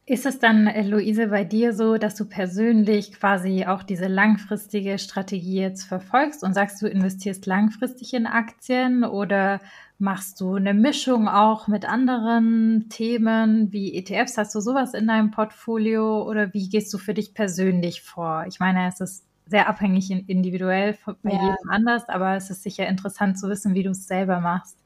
[0.09, 4.99] Ist es dann, äh, Luise, bei dir so, dass du persönlich quasi auch diese langfristige
[4.99, 9.61] Strategie jetzt verfolgst und sagst, du investierst langfristig in Aktien oder
[9.99, 14.39] machst du eine Mischung auch mit anderen Themen wie ETFs?
[14.39, 18.47] Hast du sowas in deinem Portfolio oder wie gehst du für dich persönlich vor?
[18.49, 21.43] Ich meine, es ist sehr abhängig individuell bei ja.
[21.43, 24.79] jedem anders, aber es ist sicher interessant zu wissen, wie du es selber machst.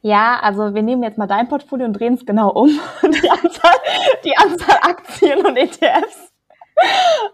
[0.00, 2.68] Ja, also wir nehmen jetzt mal dein Portfolio und drehen es genau um.
[3.02, 3.76] Die Anzahl,
[4.24, 6.32] die Anzahl Aktien und ETFs.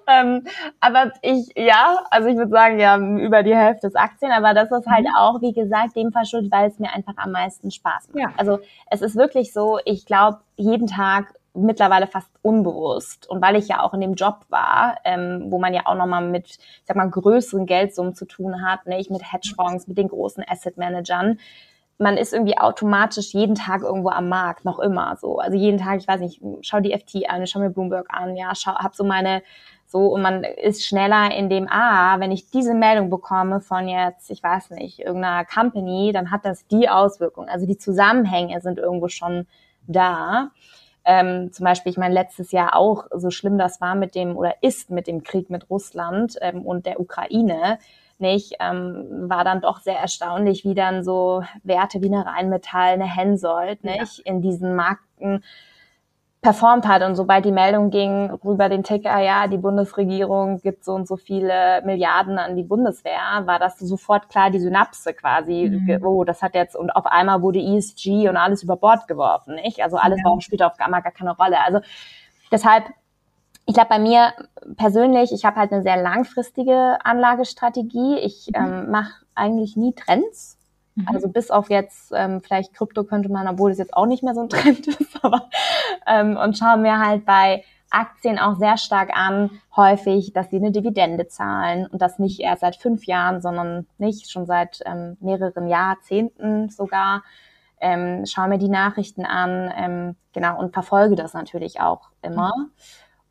[0.07, 0.45] ähm,
[0.81, 4.71] aber ich, ja, also ich würde sagen, ja, über die Hälfte ist Aktien, aber das
[4.71, 5.15] ist halt mhm.
[5.17, 8.19] auch, wie gesagt, dem verschuldet, weil es mir einfach am meisten Spaß macht.
[8.19, 8.33] Ja.
[8.37, 8.59] Also
[8.91, 13.29] es ist wirklich so, ich glaube, jeden Tag mittlerweile fast unbewusst.
[13.29, 16.23] Und weil ich ja auch in dem Job war, ähm, wo man ja auch nochmal
[16.23, 20.09] mit, ich sag mal, größeren Geldsummen zu tun hat, ne, ich mit Hedgefonds, mit den
[20.09, 21.39] großen Asset Managern,
[21.99, 25.39] man ist irgendwie automatisch jeden Tag irgendwo am Markt, noch immer so.
[25.39, 28.55] Also jeden Tag, ich weiß nicht, schau die FT an, schau mir Bloomberg an, ja,
[28.55, 29.43] schau, hab so meine,
[29.85, 34.31] so, und man ist schneller in dem, ah, wenn ich diese Meldung bekomme von jetzt,
[34.31, 37.49] ich weiß nicht, irgendeiner Company, dann hat das die Auswirkung.
[37.49, 39.47] Also die Zusammenhänge sind irgendwo schon
[39.87, 40.51] da.
[41.05, 44.63] Ähm, zum Beispiel, ich meine, letztes Jahr auch, so schlimm das war mit dem oder
[44.63, 47.79] ist mit dem Krieg mit Russland ähm, und der Ukraine,
[48.21, 53.05] nicht, ähm, war dann doch sehr erstaunlich, wie dann so Werte wie eine Rheinmetall, eine
[53.05, 54.25] Hensoldt, nicht, ja.
[54.25, 55.43] in diesen Markten
[56.41, 57.03] performt hat.
[57.03, 61.17] Und sobald die Meldung ging rüber den Ticker, ja, die Bundesregierung gibt so und so
[61.17, 65.69] viele Milliarden an die Bundeswehr, war das sofort klar die Synapse quasi.
[65.69, 66.05] Mhm.
[66.05, 69.83] Oh, das hat jetzt, und auf einmal wurde ESG und alles über Bord geworfen, nicht?
[69.83, 70.25] Also alles, ja.
[70.25, 71.61] warum spielt auf einmal gar keine Rolle.
[71.61, 71.81] Also
[72.53, 72.85] deshalb,
[73.69, 74.33] ich glaube, bei mir
[74.79, 78.17] persönlich, ich habe halt eine sehr langfristige Anlagestrategie.
[78.19, 78.65] Ich mhm.
[78.65, 80.57] ähm, mache eigentlich nie Trends.
[80.95, 81.07] Mhm.
[81.07, 84.35] Also bis auf jetzt ähm, vielleicht Krypto könnte man, obwohl es jetzt auch nicht mehr
[84.35, 85.51] so ein Trend ist, aber
[86.07, 90.73] ähm, und schaue mir halt bei Aktien auch sehr stark an, häufig, dass sie eine
[90.73, 95.69] Dividende zahlen und das nicht erst seit fünf Jahren, sondern nicht schon seit ähm, mehreren
[95.69, 97.23] Jahrzehnten sogar.
[97.81, 102.55] Ähm, schaue mir die Nachrichten an, ähm, genau, und verfolge das natürlich auch immer.
[102.57, 102.71] Mhm.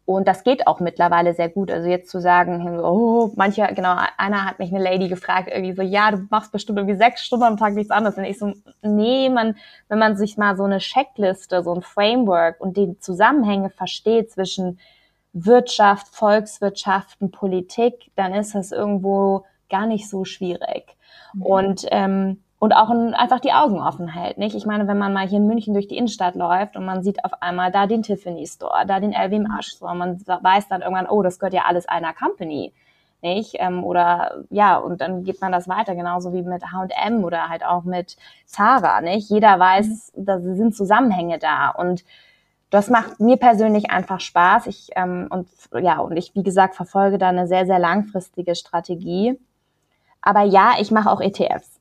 [0.08, 1.70] Und das geht auch mittlerweile sehr gut.
[1.70, 5.82] Also jetzt zu sagen, oh, manche, genau, einer hat mich eine Lady gefragt, irgendwie so,
[5.82, 8.18] ja, du machst bestimmt irgendwie sechs Stunden am Tag nichts anderes.
[8.18, 9.58] Und ich so, nee, man,
[9.90, 14.80] wenn man sich mal so eine Checkliste, so ein Framework und die Zusammenhänge versteht zwischen
[15.34, 20.96] Wirtschaft, Volkswirtschaften, Politik, dann ist das irgendwo gar nicht so schwierig.
[21.34, 21.42] Mhm.
[21.42, 24.56] Und ähm, und auch ein, einfach die Augen offen hält, nicht?
[24.56, 27.24] Ich meine, wenn man mal hier in München durch die Innenstadt läuft und man sieht
[27.24, 31.22] auf einmal da den Tiffany Store, da den LVMH Store, man weiß dann irgendwann, oh,
[31.22, 32.74] das gehört ja alles einer Company,
[33.22, 33.56] nicht?
[33.60, 37.64] Ähm, oder ja, und dann geht man das weiter, genauso wie mit H&M oder halt
[37.64, 39.30] auch mit Zara, nicht?
[39.30, 40.26] Jeder weiß, mhm.
[40.26, 42.04] da sind Zusammenhänge da und
[42.70, 44.68] das macht mir persönlich einfach Spaß.
[44.68, 45.48] Ich ähm, und
[45.80, 49.40] ja und ich wie gesagt verfolge da eine sehr sehr langfristige Strategie.
[50.22, 51.77] Aber ja, ich mache auch ETFs.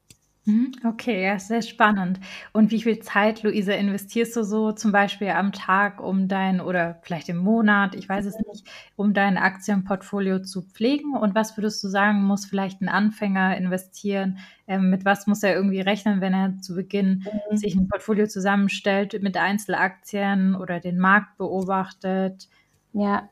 [0.49, 2.21] Mhm, okay, ja, sehr spannend.
[2.53, 7.01] Und wie viel Zeit, Luisa, investierst du so zum Beispiel am Tag, um dein oder
[7.03, 11.17] vielleicht im Monat, ich weiß es nicht, um dein Aktienportfolio zu pflegen?
[11.17, 14.39] Und was würdest du sagen, muss vielleicht ein Anfänger investieren?
[14.69, 17.57] Ähm, mit was muss er irgendwie rechnen, wenn er zu Beginn mhm.
[17.57, 22.49] sich ein Portfolio zusammenstellt mit Einzelaktien oder den Markt beobachtet?
[22.93, 23.29] Ja,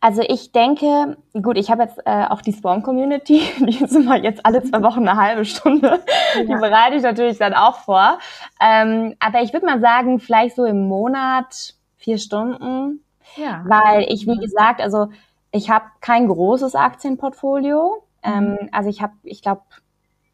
[0.00, 4.44] also ich denke, gut, ich habe jetzt äh, auch die Spawn-Community, die ist immer jetzt
[4.44, 6.02] alle zwei Wochen eine halbe Stunde.
[6.36, 6.42] Ja.
[6.42, 8.18] Die bereite ich natürlich dann auch vor.
[8.60, 13.04] Ähm, aber ich würde mal sagen, vielleicht so im Monat vier Stunden.
[13.36, 13.62] Ja.
[13.66, 15.08] Weil ich, wie gesagt, also
[15.52, 18.02] ich habe kein großes Aktienportfolio.
[18.22, 18.68] Ähm, mhm.
[18.72, 19.62] also ich habe, ich glaube,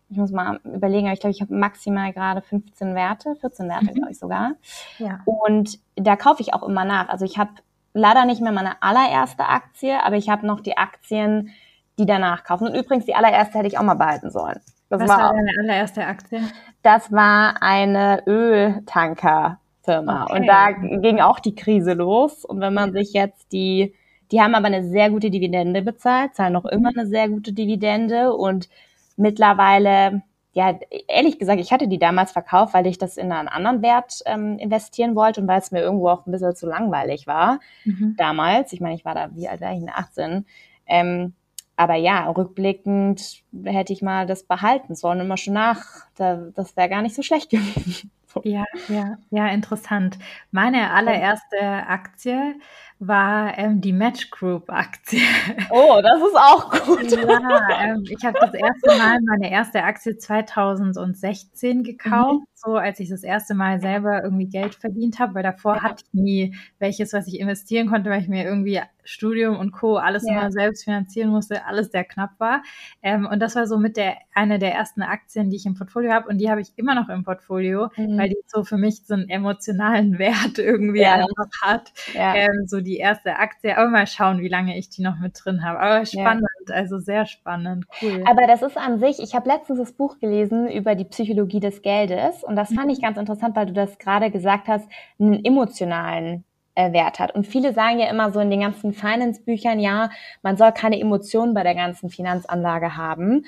[0.09, 3.87] ich muss mal überlegen, aber ich glaube, ich habe maximal gerade 15 Werte, 14 Werte,
[3.87, 3.95] mhm.
[3.95, 4.53] glaube ich sogar.
[4.99, 5.21] Ja.
[5.25, 7.09] Und da kaufe ich auch immer nach.
[7.09, 7.51] Also ich habe
[7.97, 11.51] leider nicht mehr meine allererste Aktie, aber ich habe noch die Aktien,
[11.99, 12.69] die danach kaufen.
[12.69, 14.61] Und übrigens, die allererste hätte ich auch mal behalten sollen.
[14.89, 16.41] Das Was war, war deine allererste Aktie?
[16.83, 20.25] Das war eine Öltankerfirma.
[20.25, 20.37] Okay.
[20.37, 22.45] Und da ging auch die Krise los.
[22.45, 23.95] Und wenn man sich jetzt die,
[24.31, 28.35] die haben aber eine sehr gute Dividende bezahlt, zahlen noch immer eine sehr gute Dividende
[28.35, 28.69] und
[29.17, 30.23] mittlerweile
[30.57, 30.75] ja,
[31.07, 34.59] ehrlich gesagt, ich hatte die damals verkauft, weil ich das in einen anderen Wert ähm,
[34.59, 38.15] investieren wollte und weil es mir irgendwo auch ein bisschen zu langweilig war mhm.
[38.17, 38.73] damals.
[38.73, 40.47] Ich meine, ich war da, wie alt war ich, 18.
[40.87, 41.35] Ähm,
[41.77, 45.85] aber ja, rückblickend hätte ich mal das behalten sollen, immer schon nach.
[46.15, 48.11] Da, das wäre gar nicht so schlecht gewesen.
[48.43, 50.19] Ja, ja, ja, interessant.
[50.53, 52.55] Meine allererste Aktie
[52.99, 55.21] war ähm, die Match Group Aktie.
[55.71, 57.11] Oh, das ist auch gut.
[57.11, 62.47] ja, ähm, ich habe das erste Mal meine erste Aktie 2016 gekauft, mhm.
[62.55, 66.15] so als ich das erste Mal selber irgendwie Geld verdient habe, weil davor hatte ich
[66.15, 69.97] nie welches, was ich investieren konnte, weil ich mir irgendwie Studium und Co.
[69.97, 70.33] alles ja.
[70.33, 72.63] immer selbst finanzieren musste, alles sehr knapp war.
[73.03, 76.13] Ähm, und das war so mit der eine der ersten Aktien, die ich im Portfolio
[76.13, 78.19] habe und die habe ich immer noch im Portfolio, mhm.
[78.19, 81.15] weil die so für mich so einen emotionalen Wert irgendwie ja.
[81.15, 81.93] einfach hat.
[82.15, 82.35] Ja.
[82.35, 85.65] Ähm, so die erste Aktie, aber mal schauen, wie lange ich die noch mit drin
[85.65, 85.81] habe.
[85.81, 88.25] Aber spannend, also sehr spannend, cool.
[88.27, 91.83] Aber das ist an sich, ich habe letztens das Buch gelesen über die Psychologie des
[91.83, 93.03] Geldes und das fand ich mhm.
[93.03, 96.45] ganz interessant, weil du das gerade gesagt hast, einen emotionalen
[96.77, 97.35] äh, Wert hat.
[97.35, 100.11] Und viele sagen ja immer so in den ganzen Finance-Büchern, ja,
[100.43, 103.47] man soll keine Emotionen bei der ganzen Finanzanlage haben.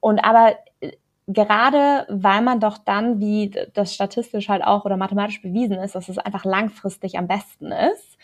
[0.00, 0.92] Und aber äh,
[1.28, 6.08] gerade weil man doch dann, wie das statistisch halt auch oder mathematisch bewiesen ist, dass
[6.08, 8.18] es einfach langfristig am besten ist,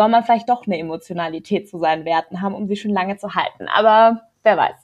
[0.00, 3.34] soll man vielleicht doch eine Emotionalität zu seinen Werten haben, um sie schon lange zu
[3.34, 3.68] halten.
[3.68, 4.76] Aber wer weiß.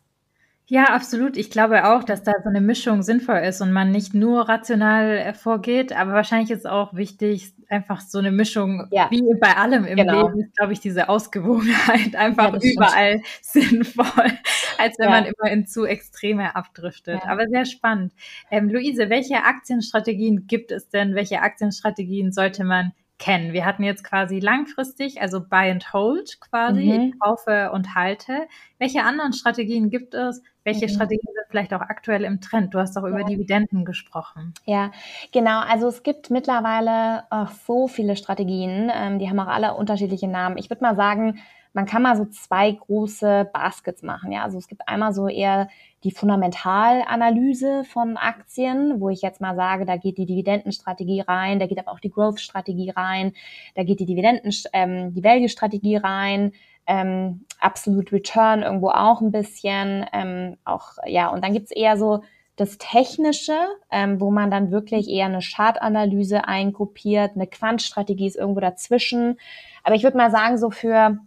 [0.67, 1.39] Ja, absolut.
[1.39, 5.17] Ich glaube auch, dass da so eine Mischung sinnvoll ist und man nicht nur rational
[5.17, 9.09] äh, vorgeht, aber wahrscheinlich ist auch wichtig, einfach so eine Mischung, ja.
[9.11, 10.27] wie bei allem im genau.
[10.27, 14.33] Leben, ist, glaube ich, diese Ausgewogenheit einfach ja, überall sinnvoll,
[14.77, 15.11] als wenn ja.
[15.11, 17.23] man immer in zu Extreme abdriftet.
[17.27, 18.13] Aber sehr spannend.
[18.51, 21.15] Ähm, Luise, welche Aktienstrategien gibt es denn?
[21.15, 23.53] Welche Aktienstrategien sollte man kennen.
[23.53, 27.19] Wir hatten jetzt quasi langfristig, also Buy and Hold quasi, mhm.
[27.19, 28.47] kaufe und halte.
[28.79, 30.43] Welche anderen Strategien gibt es?
[30.65, 30.91] Welche mhm.
[30.91, 32.75] Strategien sind vielleicht auch aktuell im Trend?
[32.75, 34.53] Du hast auch über Dividenden gesprochen.
[34.65, 34.91] Ja,
[35.33, 35.61] genau.
[35.61, 38.91] Also es gibt mittlerweile auch so viele Strategien.
[38.95, 40.59] Ähm, die haben auch alle unterschiedliche Namen.
[40.59, 41.39] Ich würde mal sagen,
[41.77, 44.33] man kann mal so zwei große Baskets machen.
[44.33, 45.69] Ja, also es gibt einmal so eher
[46.05, 51.67] die Fundamentalanalyse von Aktien, wo ich jetzt mal sage, da geht die Dividendenstrategie rein, da
[51.67, 53.35] geht aber auch die Growth-Strategie rein,
[53.75, 56.53] da geht die Dividenden, ähm, die Value-Strategie rein,
[56.87, 62.23] ähm, Absolute Return irgendwo auch ein bisschen, ähm, auch ja, und dann gibt's eher so
[62.57, 63.59] das Technische,
[63.91, 69.39] ähm, wo man dann wirklich eher eine Chartanalyse eingruppiert, eine Quantstrategie ist irgendwo dazwischen.
[69.85, 71.19] Aber ich würde mal sagen, so für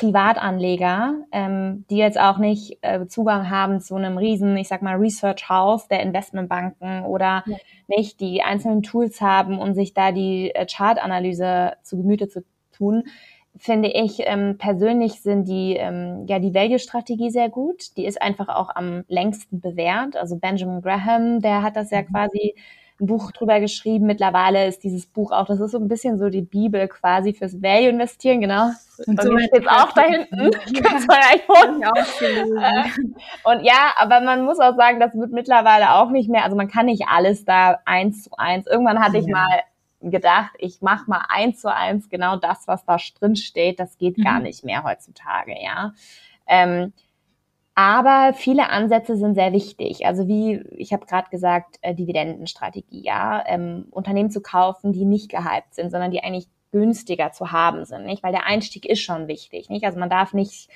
[0.00, 4.96] Privatanleger, ähm, die jetzt auch nicht äh, Zugang haben zu einem riesen, ich sag mal,
[4.96, 7.56] Research House der Investmentbanken oder ja.
[7.86, 13.04] nicht die einzelnen Tools haben, um sich da die äh, Chartanalyse zu Gemüte zu tun,
[13.58, 17.94] finde ich ähm, persönlich sind die ähm, ja die Value-Strategie sehr gut.
[17.98, 20.16] Die ist einfach auch am längsten bewährt.
[20.16, 22.06] Also Benjamin Graham, der hat das ja mhm.
[22.06, 22.54] quasi
[23.00, 24.06] ein Buch drüber geschrieben.
[24.06, 27.62] Mittlerweile ist dieses Buch auch, das ist so ein bisschen so die Bibel quasi fürs
[27.62, 28.70] Value investieren, genau.
[29.06, 30.50] Und so steht auch da hinten.
[31.80, 32.88] Ja, äh,
[33.44, 36.68] und ja, aber man muss auch sagen, das wird mittlerweile auch nicht mehr, also man
[36.68, 38.66] kann nicht alles da eins zu eins.
[38.66, 39.32] Irgendwann hatte ich ja.
[39.32, 39.62] mal
[40.02, 43.80] gedacht, ich mache mal eins zu eins genau das, was da drin steht.
[43.80, 44.24] Das geht mhm.
[44.24, 45.92] gar nicht mehr heutzutage, ja.
[46.46, 46.92] Ähm,
[47.74, 50.06] aber viele Ansätze sind sehr wichtig.
[50.06, 55.30] Also wie ich habe gerade gesagt, äh, Dividendenstrategie, ja, ähm, Unternehmen zu kaufen, die nicht
[55.30, 58.22] gehypt sind, sondern die eigentlich günstiger zu haben sind, nicht?
[58.22, 59.84] Weil der Einstieg ist schon wichtig, nicht?
[59.84, 60.68] Also man darf nicht,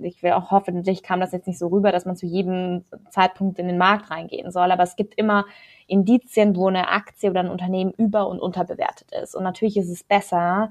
[0.00, 3.58] ich will auch hoffentlich kam das jetzt nicht so rüber, dass man zu jedem Zeitpunkt
[3.58, 5.46] in den Markt reingehen soll, aber es gibt immer
[5.86, 9.34] Indizien, wo eine Aktie oder ein Unternehmen über- und unterbewertet ist.
[9.34, 10.70] Und natürlich ist es besser,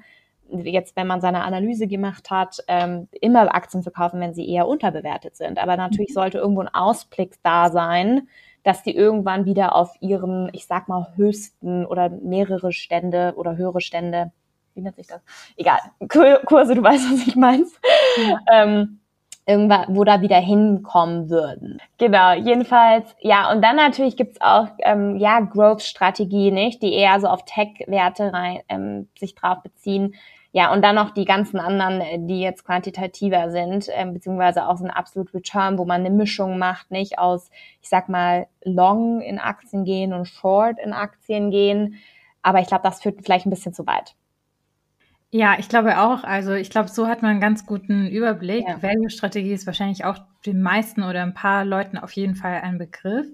[0.49, 4.67] jetzt, wenn man seine Analyse gemacht hat, ähm, immer Aktien zu kaufen, wenn sie eher
[4.67, 5.59] unterbewertet sind.
[5.59, 6.15] Aber natürlich mhm.
[6.15, 8.27] sollte irgendwo ein Ausblick da sein,
[8.63, 13.81] dass die irgendwann wieder auf ihren, ich sag mal, höchsten oder mehrere Stände oder höhere
[13.81, 14.31] Stände,
[14.73, 15.21] wie nennt sich das?
[15.55, 15.79] Egal,
[16.45, 17.79] Kurse, du weißt, was ich meinst.
[18.17, 18.39] Ja.
[18.51, 18.99] Ähm,
[19.45, 21.79] irgendwann, wo da wieder hinkommen würden.
[21.97, 27.27] Genau, jedenfalls, ja, und dann natürlich gibt's auch, ähm, ja, Growth-Strategie, nicht, die eher so
[27.27, 30.15] auf Tech-Werte rein, ähm, sich drauf beziehen.
[30.55, 34.77] Ja, und dann noch die ganzen anderen, äh, die jetzt quantitativer sind, ähm, beziehungsweise auch
[34.77, 37.49] so ein Absolute Return, wo man eine Mischung macht, nicht aus,
[37.81, 41.95] ich sag mal, Long in Aktien gehen und Short in Aktien gehen.
[42.41, 44.15] Aber ich glaube, das führt vielleicht ein bisschen zu weit.
[45.37, 46.23] Ja, ich glaube auch.
[46.23, 48.63] Also ich glaube, so hat man einen ganz guten Überblick.
[48.65, 48.81] Ja.
[48.81, 53.27] Value-Strategie ist wahrscheinlich auch den meisten oder ein paar Leuten auf jeden Fall ein Begriff.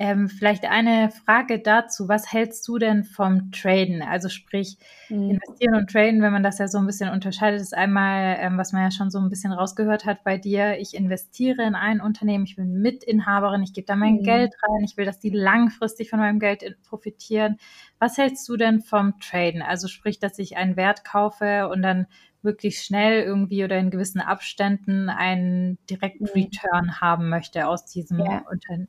[0.00, 2.08] Ähm, vielleicht eine Frage dazu.
[2.08, 4.02] Was hältst du denn vom Traden?
[4.02, 5.30] Also sprich, mhm.
[5.30, 8.72] investieren und traden, wenn man das ja so ein bisschen unterscheidet, ist einmal, ähm, was
[8.72, 10.78] man ja schon so ein bisschen rausgehört hat bei dir.
[10.80, 14.22] Ich investiere in ein Unternehmen, ich bin Mitinhaberin, ich gebe da mein mhm.
[14.24, 17.58] Geld rein, ich will, dass die langfristig von meinem Geld profitieren.
[18.04, 19.62] Was hältst du denn vom Traden?
[19.62, 22.06] Also sprich, dass ich einen Wert kaufe und dann
[22.42, 26.30] wirklich schnell irgendwie oder in gewissen Abständen einen direkten mhm.
[26.34, 28.44] Return haben möchte aus diesem ja.
[28.50, 28.88] Unternehmen.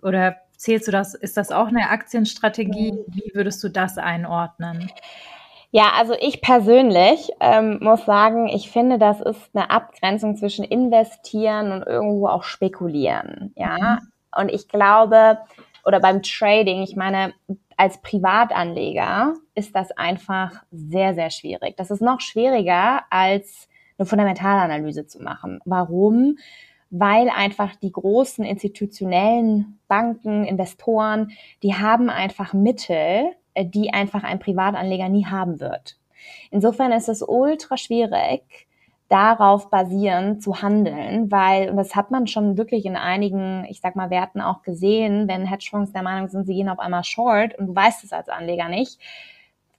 [0.00, 2.92] Oder zählst du das, ist das auch eine Aktienstrategie?
[2.92, 3.04] Mhm.
[3.08, 4.92] Wie würdest du das einordnen?
[5.72, 11.72] Ja, also ich persönlich ähm, muss sagen, ich finde, das ist eine Abgrenzung zwischen investieren
[11.72, 13.52] und irgendwo auch spekulieren.
[13.56, 14.40] Ja, mhm.
[14.40, 15.38] und ich glaube,
[15.84, 17.34] oder beim Trading, ich meine,
[17.76, 21.76] als Privatanleger ist das einfach sehr, sehr schwierig.
[21.76, 25.60] Das ist noch schwieriger als eine Fundamentalanalyse zu machen.
[25.64, 26.38] Warum?
[26.90, 31.32] Weil einfach die großen institutionellen Banken, Investoren,
[31.62, 35.98] die haben einfach Mittel, äh, die einfach ein Privatanleger nie haben wird.
[36.50, 38.68] Insofern ist es ultra schwierig,
[39.12, 43.94] darauf basieren zu handeln, weil, und das hat man schon wirklich in einigen, ich sag
[43.94, 47.66] mal, Werten auch gesehen, wenn Hedgefonds der Meinung sind, sie gehen auf einmal short und
[47.66, 48.98] du weißt es als Anleger nicht.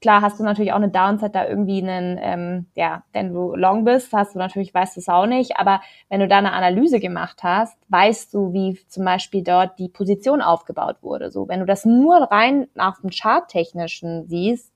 [0.01, 3.85] Klar hast du natürlich auch eine Downside, da irgendwie einen, ähm, ja, wenn du long
[3.85, 6.99] bist, hast du natürlich, weißt du es auch nicht, aber wenn du da eine Analyse
[6.99, 11.31] gemacht hast, weißt du, wie zum Beispiel dort die Position aufgebaut wurde.
[11.31, 14.72] So, wenn du das nur rein nach dem Charttechnischen siehst,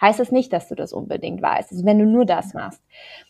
[0.00, 1.72] heißt es nicht, dass du das unbedingt weißt.
[1.72, 2.82] Also wenn du nur das machst.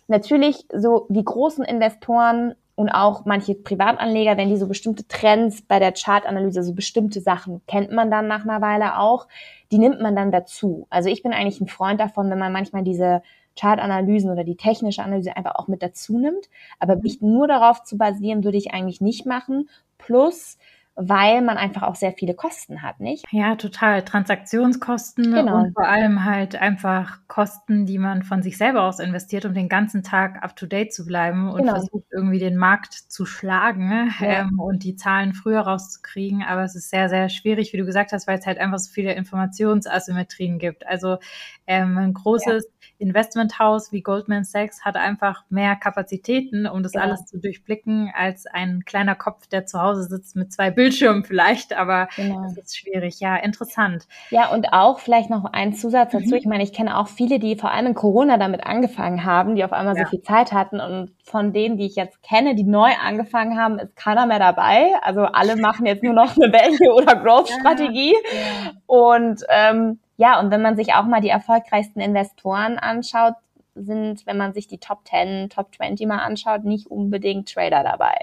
[0.08, 5.78] Natürlich, so die großen Investoren und auch manche Privatanleger, wenn die so bestimmte Trends bei
[5.78, 9.26] der Chartanalyse, so bestimmte Sachen kennt man dann nach einer Weile auch,
[9.72, 10.86] die nimmt man dann dazu.
[10.90, 13.22] Also ich bin eigentlich ein Freund davon, wenn man manchmal diese
[13.58, 16.50] Chartanalysen oder die technische Analyse einfach auch mit dazu nimmt.
[16.78, 19.70] Aber mich nur darauf zu basieren, würde ich eigentlich nicht machen.
[19.96, 20.58] Plus,
[20.96, 23.26] weil man einfach auch sehr viele Kosten hat, nicht?
[23.30, 24.02] Ja, total.
[24.02, 25.58] Transaktionskosten genau.
[25.58, 29.68] und vor allem halt einfach Kosten, die man von sich selber aus investiert, um den
[29.68, 31.74] ganzen Tag up to date zu bleiben und genau.
[31.74, 34.40] versucht irgendwie den Markt zu schlagen ja.
[34.40, 36.42] ähm, und die Zahlen früher rauszukriegen.
[36.42, 38.90] Aber es ist sehr, sehr schwierig, wie du gesagt hast, weil es halt einfach so
[38.90, 40.86] viele Informationsasymmetrien gibt.
[40.86, 41.18] Also
[41.66, 42.88] ähm, ein großes ja.
[42.98, 47.04] Investmenthaus wie Goldman Sachs hat einfach mehr Kapazitäten, um das genau.
[47.04, 51.72] alles zu durchblicken, als ein kleiner Kopf, der zu Hause sitzt mit zwei Bildschirmen vielleicht,
[51.72, 52.42] aber genau.
[52.42, 53.18] das ist schwierig.
[53.18, 54.06] Ja, interessant.
[54.30, 56.28] Ja, und auch vielleicht noch ein Zusatz dazu.
[56.28, 56.34] Mhm.
[56.34, 59.64] Ich meine, ich kenne auch viele, die vor allem in Corona damit angefangen haben, die
[59.64, 60.04] auf einmal ja.
[60.04, 63.80] so viel Zeit hatten und von denen, die ich jetzt kenne, die neu angefangen haben,
[63.80, 64.92] ist keiner mehr dabei.
[65.02, 68.14] Also alle machen jetzt nur noch eine Value- oder Growth-Strategie.
[68.14, 68.72] Ja.
[68.86, 73.34] Und ähm, ja, und wenn man sich auch mal die erfolgreichsten Investoren anschaut,
[73.74, 78.14] sind, wenn man sich die Top 10, Top 20 mal anschaut, nicht unbedingt Trader dabei.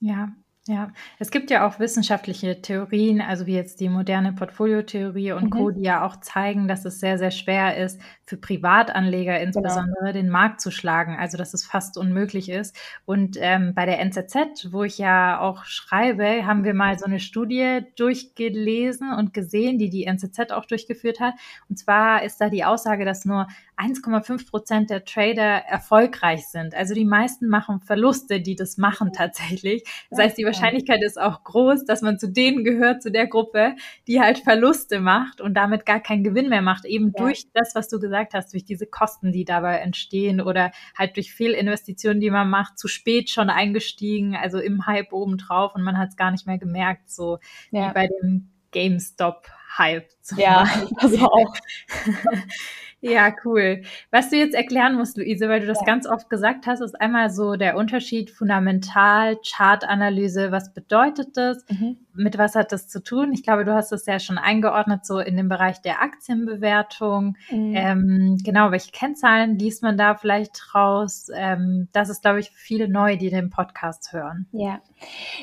[0.00, 0.30] Ja,
[0.68, 5.50] ja, es gibt ja auch wissenschaftliche Theorien, also wie jetzt die moderne Portfoliotheorie und mhm.
[5.50, 9.46] Co., die ja auch zeigen, dass es sehr, sehr schwer ist, für Privatanleger genau.
[9.46, 10.12] insbesondere genau.
[10.12, 12.76] den Markt zu schlagen, also dass es fast unmöglich ist.
[13.04, 17.20] Und ähm, bei der NZZ, wo ich ja auch schreibe, haben wir mal so eine
[17.20, 21.34] Studie durchgelesen und gesehen, die die NZZ auch durchgeführt hat.
[21.68, 26.74] Und zwar ist da die Aussage, dass nur 1,5 Prozent der Trader erfolgreich sind.
[26.74, 29.84] Also die meisten machen Verluste, die das machen tatsächlich.
[30.10, 33.74] Das heißt, die Wahrscheinlichkeit ist auch groß, dass man zu denen gehört, zu der Gruppe,
[34.06, 37.24] die halt Verluste macht und damit gar keinen Gewinn mehr macht, eben ja.
[37.24, 41.32] durch das, was du gesagt hast, durch diese Kosten, die dabei entstehen oder halt durch
[41.32, 46.10] Fehlinvestitionen, die man macht, zu spät schon eingestiegen, also im Hype obendrauf und man hat
[46.10, 47.38] es gar nicht mehr gemerkt, so
[47.70, 47.88] ja.
[47.88, 50.08] wie bei dem GameStop-Hype.
[50.36, 51.54] Ja, also auch.
[53.00, 53.82] Ja, cool.
[54.10, 55.86] Was du jetzt erklären musst, Luise, weil du das ja.
[55.86, 61.64] ganz oft gesagt hast, ist einmal so der Unterschied fundamental, Chartanalyse, was bedeutet das?
[61.68, 63.32] Mhm mit was hat das zu tun?
[63.32, 67.36] Ich glaube, du hast es ja schon eingeordnet, so in dem Bereich der Aktienbewertung.
[67.50, 67.74] Mhm.
[67.74, 71.28] Ähm, genau, welche Kennzahlen liest man da vielleicht raus?
[71.34, 74.46] Ähm, das ist, glaube ich, für viele neu, die den Podcast hören.
[74.52, 74.80] Ja.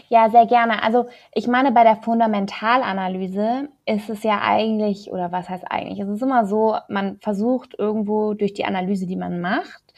[0.09, 0.83] ja, sehr gerne.
[0.83, 5.99] Also ich meine, bei der Fundamentalanalyse ist es ja eigentlich, oder was heißt eigentlich?
[5.99, 7.42] Es ist immer so, man versucht
[7.77, 9.93] irgendwo durch die Analyse, die man macht,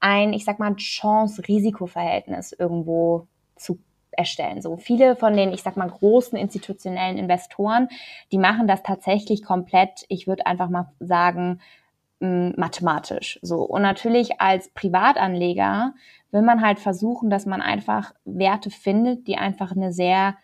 [0.00, 3.78] ein, ich sag mal, Chance-Risiko-Verhältnis irgendwo zu
[4.12, 4.60] erstellen.
[4.60, 7.88] So viele von den, ich sag mal, großen institutionellen Investoren,
[8.32, 11.60] die machen das tatsächlich komplett, ich würde einfach mal sagen,
[12.20, 13.38] mm, mathematisch.
[13.42, 13.62] So.
[13.62, 15.94] Und natürlich als Privatanleger
[16.30, 20.36] will man halt versuchen, dass man einfach Werte findet, die einfach eine sehr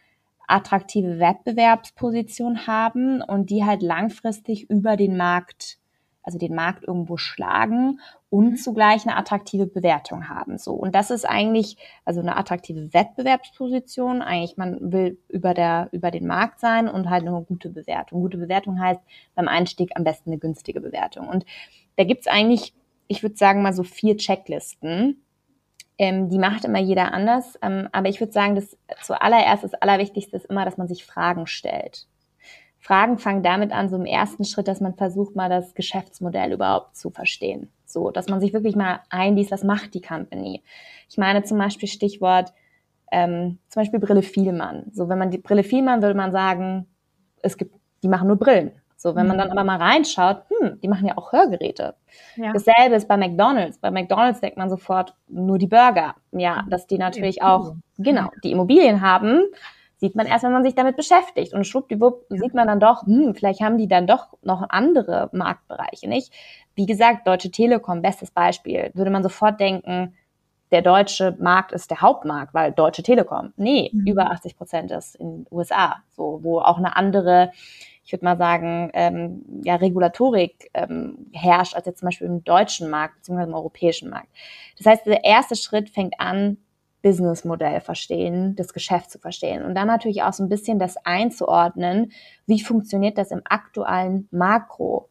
[0.46, 5.78] attraktive Wettbewerbsposition haben und die halt langfristig über den Markt
[6.24, 8.56] also den Markt irgendwo schlagen und mhm.
[8.56, 10.58] zugleich eine attraktive Bewertung haben.
[10.58, 10.72] So.
[10.72, 14.22] Und das ist eigentlich, also eine attraktive Wettbewerbsposition.
[14.22, 18.22] Eigentlich, man will über der, über den Markt sein und halt eine gute Bewertung.
[18.22, 19.00] Gute Bewertung heißt
[19.34, 21.28] beim Einstieg am besten eine günstige Bewertung.
[21.28, 21.44] Und
[21.96, 22.74] da gibt's eigentlich,
[23.06, 25.22] ich würde sagen, mal so vier Checklisten.
[25.98, 27.58] Ähm, die macht immer jeder anders.
[27.62, 31.46] Ähm, aber ich würde sagen, dass zuallererst das Allerwichtigste ist immer, dass man sich Fragen
[31.46, 32.08] stellt.
[32.85, 36.97] Fragen fangen damit an, so im ersten Schritt, dass man versucht, mal das Geschäftsmodell überhaupt
[36.97, 37.70] zu verstehen.
[37.87, 40.62] So, dass man sich wirklich mal einliest, was macht die Company.
[41.09, 42.53] Ich meine zum Beispiel Stichwort,
[43.11, 44.90] ähm, zum Beispiel Brille Vielmann.
[44.92, 46.87] So, wenn man die Brille Vielmann würde man sagen,
[47.40, 48.73] es gibt, die machen nur Brillen.
[48.99, 49.40] So, wenn man mhm.
[49.40, 51.94] dann aber mal reinschaut, hm, die machen ja auch Hörgeräte.
[52.37, 52.53] Ja.
[52.53, 53.79] Dasselbe ist bei McDonalds.
[53.79, 56.16] Bei McDonalds denkt man sofort nur die Burger.
[56.33, 59.40] Ja, dass die natürlich auch, genau, die Immobilien haben,
[59.96, 61.52] sieht man erst, wenn man sich damit beschäftigt.
[61.54, 62.38] Und schwuppdiwupp ja.
[62.38, 66.33] sieht man dann doch, hm, vielleicht haben die dann doch noch andere Marktbereiche, nicht?
[66.74, 70.14] Wie gesagt, Deutsche Telekom, bestes Beispiel, würde man sofort denken,
[70.74, 73.52] der deutsche Markt ist der Hauptmarkt, weil Deutsche Telekom.
[73.57, 74.07] Nee, mhm.
[74.09, 77.52] über 80 Prozent ist in den USA, so, wo auch eine andere,
[78.04, 82.90] ich würde mal sagen, ähm, ja, Regulatorik ähm, herrscht, als jetzt zum Beispiel im deutschen
[82.90, 84.28] Markt, beziehungsweise im europäischen Markt.
[84.76, 86.57] Das heißt, der erste Schritt fängt an,
[87.04, 92.12] Businessmodell verstehen, das Geschäft zu verstehen und dann natürlich auch so ein bisschen das einzuordnen,
[92.46, 95.10] wie funktioniert das im aktuellen Makro,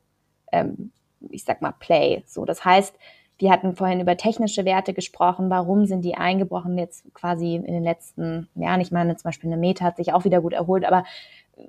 [0.52, 0.92] ähm,
[1.30, 2.24] ich sag mal Play.
[2.26, 2.96] So, das heißt,
[3.38, 5.52] wir hatten vorhin über technische Werte gesprochen.
[5.52, 8.82] Warum sind die eingebrochen jetzt quasi in den letzten Jahren?
[8.82, 11.04] Ich meine, zum Beispiel eine Meta hat sich auch wieder gut erholt, aber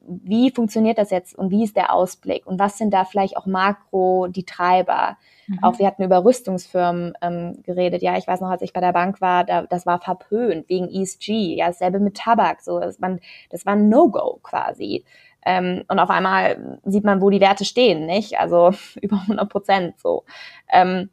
[0.07, 3.45] wie funktioniert das jetzt und wie ist der Ausblick und was sind da vielleicht auch
[3.45, 5.19] makro die Treiber?
[5.47, 5.59] Mhm.
[5.63, 8.03] Auch wir hatten über Rüstungsfirmen ähm, geredet.
[8.03, 10.89] Ja, ich weiß noch, als ich bei der Bank war, da, das war verpönt wegen
[10.89, 11.57] ESG.
[11.57, 12.63] Ja, dasselbe mit Tabak.
[12.63, 15.05] So, das, man, das war ein No-Go quasi.
[15.45, 18.39] Ähm, und auf einmal sieht man, wo die Werte stehen, nicht?
[18.39, 20.25] Also über 100 Prozent so.
[20.73, 21.11] Ähm,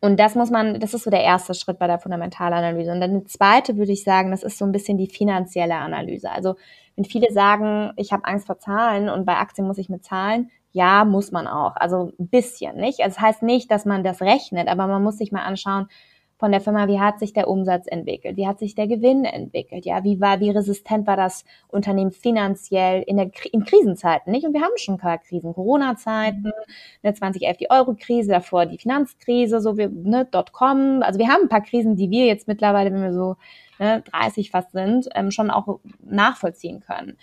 [0.00, 2.90] und das muss man, das ist so der erste Schritt bei der Fundamentalanalyse.
[2.90, 6.28] Und dann der zweite würde ich sagen, das ist so ein bisschen die finanzielle Analyse.
[6.28, 6.56] Also
[6.96, 10.50] wenn viele sagen, ich habe Angst vor Zahlen und bei Aktien muss ich mit Zahlen,
[10.72, 11.76] ja, muss man auch.
[11.76, 13.00] Also ein bisschen, nicht?
[13.00, 15.88] Also das heißt nicht, dass man das rechnet, aber man muss sich mal anschauen,
[16.42, 19.86] von der Firma, wie hat sich der Umsatz entwickelt, wie hat sich der Gewinn entwickelt,
[19.86, 24.44] ja, wie war, wie resistent war das Unternehmen finanziell in der in Krisenzeiten, nicht?
[24.44, 26.50] Und wir haben schon ein paar Krisen, Corona-Zeiten,
[27.04, 31.48] eine 2011 die Euro-Krise, davor die Finanzkrise, so wie ne, Dotcom, also wir haben ein
[31.48, 33.36] paar Krisen, die wir jetzt mittlerweile, wenn wir so
[33.78, 37.18] ne, 30 fast sind, ähm, schon auch nachvollziehen können.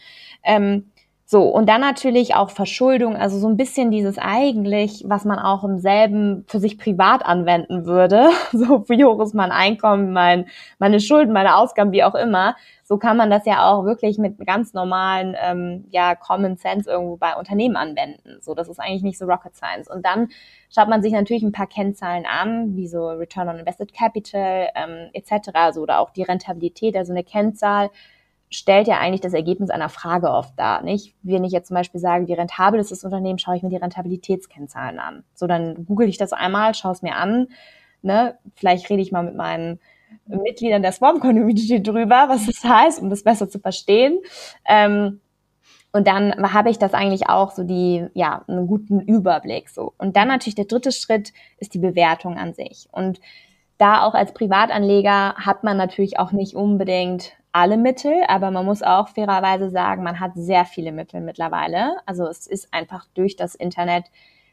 [0.46, 0.92] Ähm,
[1.32, 5.64] so, und dann natürlich auch Verschuldung, also so ein bisschen dieses eigentlich, was man auch
[5.64, 8.30] im selben für sich privat anwenden würde.
[8.52, 10.48] So, wie hoch ist mein Einkommen, mein,
[10.80, 12.56] meine Schulden, meine Ausgaben, wie auch immer.
[12.84, 17.18] So kann man das ja auch wirklich mit ganz normalen, ähm, ja, Common Sense irgendwo
[17.18, 18.40] bei Unternehmen anwenden.
[18.42, 19.88] So, das ist eigentlich nicht so Rocket Science.
[19.88, 20.30] Und dann
[20.74, 25.12] schaut man sich natürlich ein paar Kennzahlen an, wie so Return on Invested Capital, ähm,
[25.14, 25.52] etc.
[25.74, 27.92] So, oder auch die Rentabilität, also eine Kennzahl,
[28.50, 31.16] stellt ja eigentlich das Ergebnis einer Frage oft dar, nicht?
[31.22, 33.76] Wenn ich jetzt zum Beispiel sage, wie rentabel ist das Unternehmen, schaue ich mir die
[33.78, 35.24] Rentabilitätskennzahlen an.
[35.36, 37.48] So, dann google ich das einmal, schaue es mir an,
[38.02, 38.38] ne?
[38.56, 39.80] Vielleicht rede ich mal mit meinen
[40.26, 44.20] Mitgliedern der Swarm Community drüber, was das heißt, um das besser zu verstehen.
[44.66, 45.22] Ähm,
[45.92, 49.94] und dann habe ich das eigentlich auch so die, ja, einen guten Überblick, so.
[49.98, 52.88] Und dann natürlich der dritte Schritt ist die Bewertung an sich.
[52.92, 53.20] Und
[53.80, 58.84] da auch als Privatanleger hat man natürlich auch nicht unbedingt alle Mittel, aber man muss
[58.84, 61.98] auch fairerweise sagen, man hat sehr viele Mittel mittlerweile.
[62.06, 64.06] Also es ist einfach durch das Internet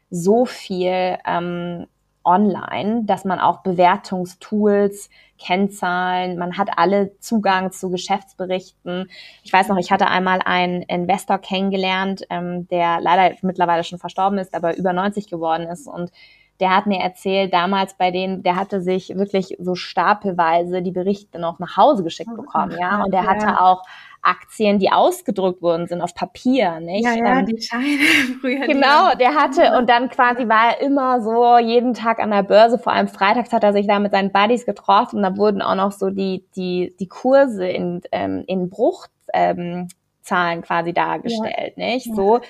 [0.09, 1.87] so viel ähm,
[2.23, 9.09] online, dass man auch Bewertungstools, Kennzahlen, man hat alle Zugang zu Geschäftsberichten.
[9.43, 14.39] Ich weiß noch, ich hatte einmal einen Investor kennengelernt, ähm, der leider mittlerweile schon verstorben
[14.39, 16.11] ist, aber über 90 geworden ist und
[16.59, 21.39] der hat mir erzählt, damals bei denen, der hatte sich wirklich so stapelweise die Berichte
[21.39, 23.03] noch nach Hause geschickt oh, bekommen, ja.
[23.03, 23.29] Und der ja.
[23.29, 23.83] hatte auch
[24.23, 27.05] Aktien, die ausgedruckt worden sind auf Papier, nicht?
[27.05, 27.85] Ja, ja, ähm, die Scheine
[28.41, 28.65] früher.
[28.65, 32.79] Genau, der hatte und dann quasi war er immer so jeden Tag an der Börse,
[32.79, 35.91] vor allem freitags hat er sich da mit seinen Buddies getroffen, da wurden auch noch
[35.91, 39.87] so die die die Kurse in ähm, in Bruchzahlen
[40.23, 41.85] ähm, quasi dargestellt, ja.
[41.85, 42.13] nicht?
[42.15, 42.41] So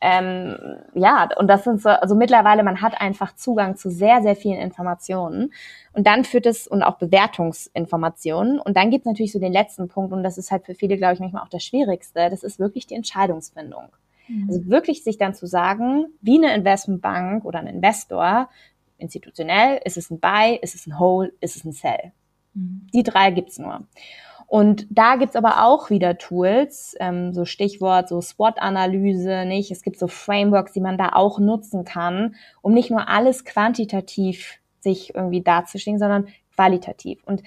[0.00, 0.56] ähm,
[0.94, 4.60] ja, und das sind so, also mittlerweile, man hat einfach Zugang zu sehr, sehr vielen
[4.60, 5.52] Informationen.
[5.94, 8.60] Und dann führt es, und auch Bewertungsinformationen.
[8.60, 10.96] Und dann gibt es natürlich so den letzten Punkt, und das ist halt für viele,
[10.98, 13.88] glaube ich, manchmal auch das Schwierigste, das ist wirklich die Entscheidungsfindung.
[14.28, 14.48] Mhm.
[14.48, 18.50] Also wirklich sich dann zu sagen, wie eine Investmentbank oder ein Investor,
[18.98, 22.12] institutionell, ist es ein Buy, ist es ein Hold, ist es ein Sell.
[22.52, 22.86] Mhm.
[22.92, 23.80] Die drei gibt's nur.
[24.46, 29.70] Und da gibt's aber auch wieder Tools, ähm, so Stichwort, so SWOT-Analyse, nicht?
[29.70, 34.60] Es gibt so Frameworks, die man da auch nutzen kann, um nicht nur alles quantitativ
[34.80, 37.22] sich irgendwie darzustellen, sondern qualitativ.
[37.24, 37.42] Und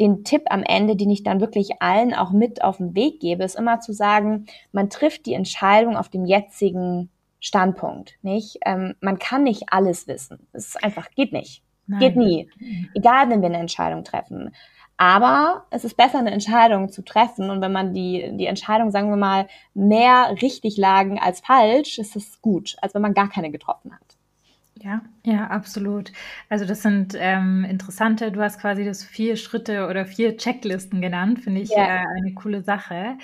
[0.00, 3.44] den Tipp am Ende, den ich dann wirklich allen auch mit auf den Weg gebe,
[3.44, 8.58] ist immer zu sagen, man trifft die Entscheidung auf dem jetzigen Standpunkt, nicht?
[8.64, 10.46] Ähm, man kann nicht alles wissen.
[10.52, 11.62] Es einfach geht nicht.
[11.86, 12.00] Nein.
[12.00, 12.50] Geht nie.
[12.94, 14.54] Egal, wenn wir eine Entscheidung treffen.
[15.00, 17.48] Aber es ist besser, eine Entscheidung zu treffen.
[17.48, 22.16] Und wenn man die, die Entscheidung, sagen wir mal, mehr richtig lagen als falsch, ist
[22.16, 24.18] es gut, als wenn man gar keine getroffen hat.
[24.82, 26.12] Ja, ja, absolut.
[26.50, 31.40] Also das sind ähm, interessante, du hast quasi das vier Schritte oder vier Checklisten genannt,
[31.40, 31.82] finde ich ja.
[31.82, 33.16] äh, eine coole Sache.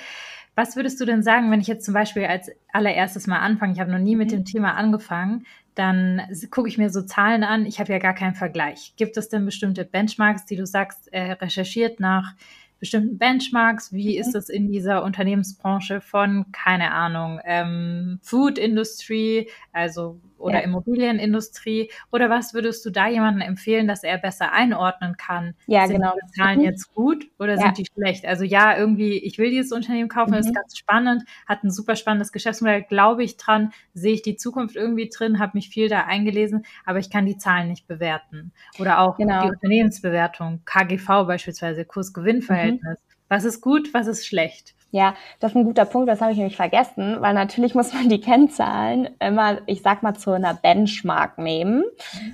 [0.55, 3.81] Was würdest du denn sagen, wenn ich jetzt zum Beispiel als allererstes mal anfange, ich
[3.81, 4.37] habe noch nie mit mhm.
[4.37, 5.45] dem Thema angefangen,
[5.77, 7.67] dann gucke ich mir so Zahlen an.
[7.67, 8.95] Ich habe ja gar keinen Vergleich.
[8.97, 12.35] Gibt es denn bestimmte Benchmarks, die du sagst, äh, recherchiert nach
[12.81, 13.93] bestimmten Benchmarks?
[13.93, 14.21] Wie mhm.
[14.21, 20.65] ist es in dieser Unternehmensbranche von, keine Ahnung, ähm, Food Industry, also oder ja.
[20.65, 21.91] Immobilienindustrie?
[22.13, 25.55] Oder was würdest du da jemandem empfehlen, dass er besser einordnen kann?
[25.67, 26.15] Ja, sind genau.
[26.15, 26.65] die Zahlen mhm.
[26.65, 27.61] jetzt gut oder ja.
[27.61, 28.27] sind die schlecht?
[28.27, 30.39] Also ja, irgendwie, ich will dieses Unternehmen kaufen, mhm.
[30.39, 34.77] ist ganz spannend, hat ein super spannendes Geschäftsmodell, glaube ich dran, sehe ich die Zukunft
[34.77, 38.53] irgendwie drin, habe mich viel da eingelesen, aber ich kann die Zahlen nicht bewerten.
[38.79, 39.45] Oder auch genau.
[39.45, 42.99] die Unternehmensbewertung, KGV beispielsweise, Kurs-Gewinn-Verhältnis.
[42.99, 43.17] Mhm.
[43.29, 44.75] Was ist gut, was ist schlecht?
[44.97, 48.09] Ja, das ist ein guter Punkt, das habe ich nämlich vergessen, weil natürlich muss man
[48.09, 51.85] die Kennzahlen immer, ich sag mal, zu einer Benchmark nehmen.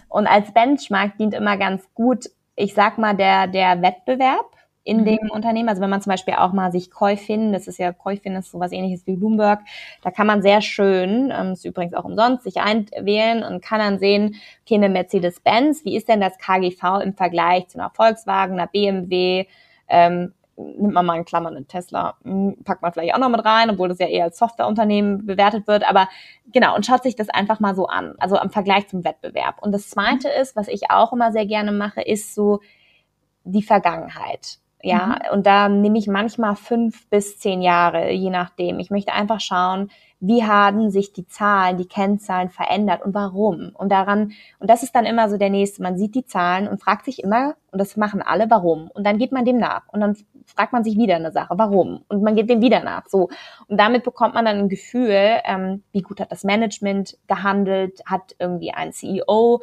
[0.09, 4.47] Und als Benchmark dient immer ganz gut, ich sag mal, der, der Wettbewerb.
[4.85, 5.05] in mhm.
[5.05, 5.69] dem Unternehmen.
[5.69, 8.73] Also wenn man zum Beispiel auch mal sich Käufin, das ist ja Käufin ist sowas
[8.73, 9.61] ähnliches wie Bloomberg,
[10.03, 13.99] da kann man sehr schön, ähm, ist übrigens auch umsonst, sich einwählen und kann dann
[13.99, 18.69] sehen, okay, eine Mercedes-Benz, wie ist denn das KGV im Vergleich zu einer Volkswagen, einer
[18.69, 19.47] BMW,
[19.89, 20.33] ähm,
[20.63, 23.71] nimmt man mal in Klammern einen Tesla, hm, packt man vielleicht auch noch mit rein,
[23.71, 26.09] obwohl das ja eher als Softwareunternehmen bewertet wird, aber
[26.53, 29.57] genau, und schaut sich das einfach mal so an, also im Vergleich zum Wettbewerb.
[29.61, 30.41] Und das zweite mhm.
[30.41, 32.61] ist, was ich auch immer sehr gerne mache, ist so
[33.45, 34.59] die Vergangenheit.
[34.83, 35.33] Ja, mhm.
[35.33, 38.81] und da nehme ich manchmal fünf bis zehn Jahre, je nachdem.
[38.81, 43.71] Ich möchte einfach schauen, wie haben sich die Zahlen, die Kennzahlen verändert und warum.
[43.75, 45.83] Und daran, und das ist dann immer so der nächste.
[45.83, 48.91] Man sieht die Zahlen und fragt sich immer, und das machen alle, warum.
[48.93, 49.83] Und dann geht man dem nach.
[49.89, 50.17] Und dann
[50.47, 52.05] fragt man sich wieder eine Sache, warum.
[52.09, 53.07] Und man geht dem wieder nach.
[53.09, 53.31] So.
[53.69, 58.35] Und damit bekommt man dann ein Gefühl, ähm, wie gut hat das Management gehandelt, hat
[58.39, 59.63] irgendwie ein CEO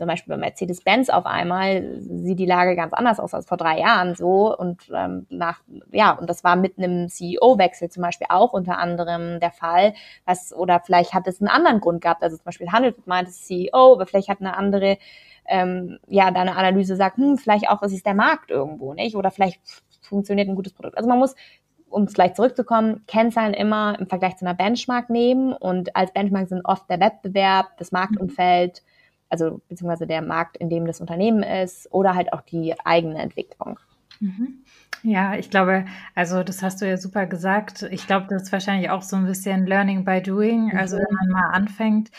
[0.00, 3.80] zum Beispiel bei Mercedes-Benz auf einmal sieht die Lage ganz anders aus als vor drei
[3.80, 4.56] Jahren so.
[4.56, 5.60] Und ähm, nach
[5.92, 9.92] ja und das war mit einem CEO-Wechsel zum Beispiel auch unter anderem der Fall,
[10.24, 13.44] was oder vielleicht hat es einen anderen Grund gehabt, also zum Beispiel Handelt meint es
[13.44, 14.96] CEO, aber vielleicht hat eine andere
[15.46, 19.16] ähm, ja deine Analyse sagt, hm, vielleicht auch ist es der Markt irgendwo nicht?
[19.16, 19.60] Oder vielleicht
[20.00, 20.96] funktioniert ein gutes Produkt.
[20.96, 21.34] Also man muss
[21.90, 25.52] um es gleich zurückzukommen, Kennzahlen immer im Vergleich zu einer Benchmark nehmen.
[25.52, 28.82] Und als Benchmark sind oft der Wettbewerb, das Marktumfeld,
[29.30, 33.78] also beziehungsweise der Markt, in dem das Unternehmen ist oder halt auch die eigene Entwicklung.
[34.18, 34.58] Mhm.
[35.02, 37.82] Ja, ich glaube, also das hast du ja super gesagt.
[37.90, 40.76] Ich glaube, das ist wahrscheinlich auch so ein bisschen Learning by Doing.
[40.76, 41.00] Also mhm.
[41.00, 42.10] wenn man mal anfängt,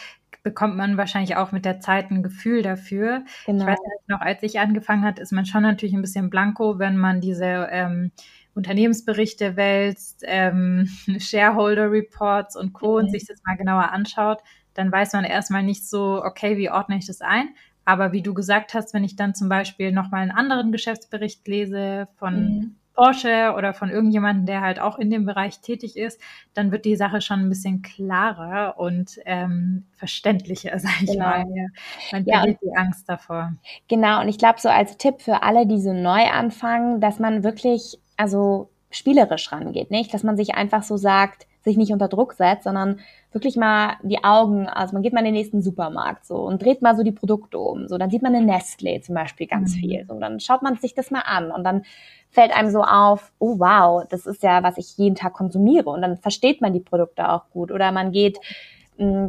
[0.41, 3.23] bekommt man wahrscheinlich auch mit der Zeit ein Gefühl dafür.
[3.45, 3.65] Genau.
[3.65, 6.79] Ich weiß nicht noch, als ich angefangen hat, ist man schon natürlich ein bisschen blanko,
[6.79, 8.11] wenn man diese ähm,
[8.55, 10.89] Unternehmensberichte wälzt, ähm,
[11.19, 12.93] Shareholder Reports und Co.
[12.93, 12.95] Mhm.
[12.95, 14.39] und sich das mal genauer anschaut
[14.73, 17.49] dann weiß man erstmal nicht so, okay, wie ordne ich das ein?
[17.85, 22.07] Aber wie du gesagt hast, wenn ich dann zum Beispiel nochmal einen anderen Geschäftsbericht lese
[22.15, 22.75] von mhm.
[22.93, 26.21] Porsche oder von irgendjemandem, der halt auch in dem Bereich tätig ist,
[26.53, 31.25] dann wird die Sache schon ein bisschen klarer und ähm, verständlicher, sag ich genau.
[31.25, 31.45] mal.
[32.11, 33.53] Man ja, verliert die Angst davor.
[33.87, 37.43] Genau, und ich glaube, so als Tipp für alle, die so neu anfangen, dass man
[37.43, 40.13] wirklich, also spielerisch rangeht, nicht?
[40.13, 42.99] Dass man sich einfach so sagt, sich nicht unter Druck setzt, sondern
[43.31, 46.81] wirklich mal die Augen, also man geht mal in den nächsten Supermarkt so und dreht
[46.81, 47.87] mal so die Produkte um.
[47.87, 49.79] So, dann sieht man eine Nestlé zum Beispiel ganz mhm.
[49.79, 50.05] viel.
[50.07, 51.83] So, dann schaut man sich das mal an und dann
[52.29, 55.89] fällt einem so auf, oh wow, das ist ja, was ich jeden Tag konsumiere.
[55.89, 57.71] Und dann versteht man die Produkte auch gut.
[57.71, 58.39] Oder man geht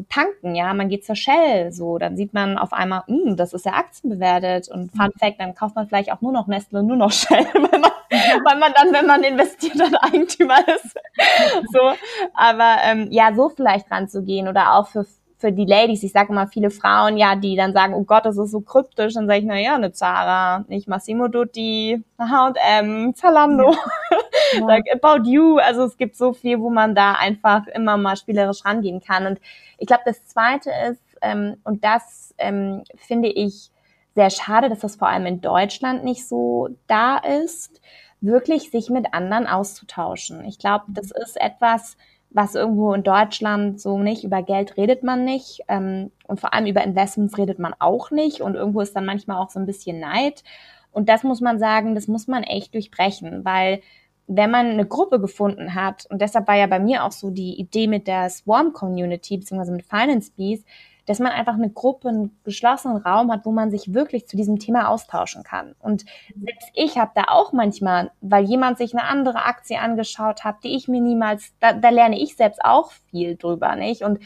[0.09, 3.53] tanken, ja, man geht zur Shell, so, dann sieht man auf einmal, mh, hm, das
[3.53, 4.69] ist ja aktienbewertet.
[4.69, 5.19] Und Fun mhm.
[5.19, 7.91] Fact, dann kauft man vielleicht auch nur noch Nestle und nur noch Shell, wenn man,
[8.11, 10.95] weil man dann, wenn man investiert, dann Eigentümer ist.
[11.73, 11.93] so,
[12.35, 15.05] aber ähm, ja, so vielleicht ranzugehen oder auch für
[15.43, 18.39] für die Ladies, ich sage immer viele Frauen, ja, die dann sagen, oh Gott, das
[18.39, 23.75] ist so kryptisch, dann sage ich, na ja, eine Zara, nicht Massimo Dutti, H&M, Zalando,
[24.53, 24.67] ja.
[24.67, 28.65] like About You, also es gibt so viel, wo man da einfach immer mal spielerisch
[28.65, 29.41] rangehen kann und
[29.79, 33.73] ich glaube, das Zweite ist, ähm, und das ähm, finde ich
[34.15, 37.81] sehr schade, dass das vor allem in Deutschland nicht so da ist,
[38.21, 40.45] wirklich sich mit anderen auszutauschen.
[40.45, 41.97] Ich glaube, das ist etwas,
[42.35, 46.67] was irgendwo in Deutschland so nicht, über Geld redet man nicht ähm, und vor allem
[46.67, 50.01] über Investments redet man auch nicht und irgendwo ist dann manchmal auch so ein bisschen
[50.01, 50.43] Neid.
[50.91, 53.81] Und das muss man sagen, das muss man echt durchbrechen, weil
[54.27, 57.59] wenn man eine Gruppe gefunden hat, und deshalb war ja bei mir auch so die
[57.59, 60.65] Idee mit der Swarm Community, beziehungsweise mit Finance Bees,
[61.07, 64.59] dass man einfach eine Gruppe, einen geschlossenen Raum hat, wo man sich wirklich zu diesem
[64.59, 65.75] Thema austauschen kann.
[65.81, 70.65] Und selbst ich habe da auch manchmal, weil jemand sich eine andere Aktie angeschaut hat,
[70.65, 74.03] die ich mir niemals, da, da lerne ich selbst auch viel drüber, nicht?
[74.03, 74.21] Und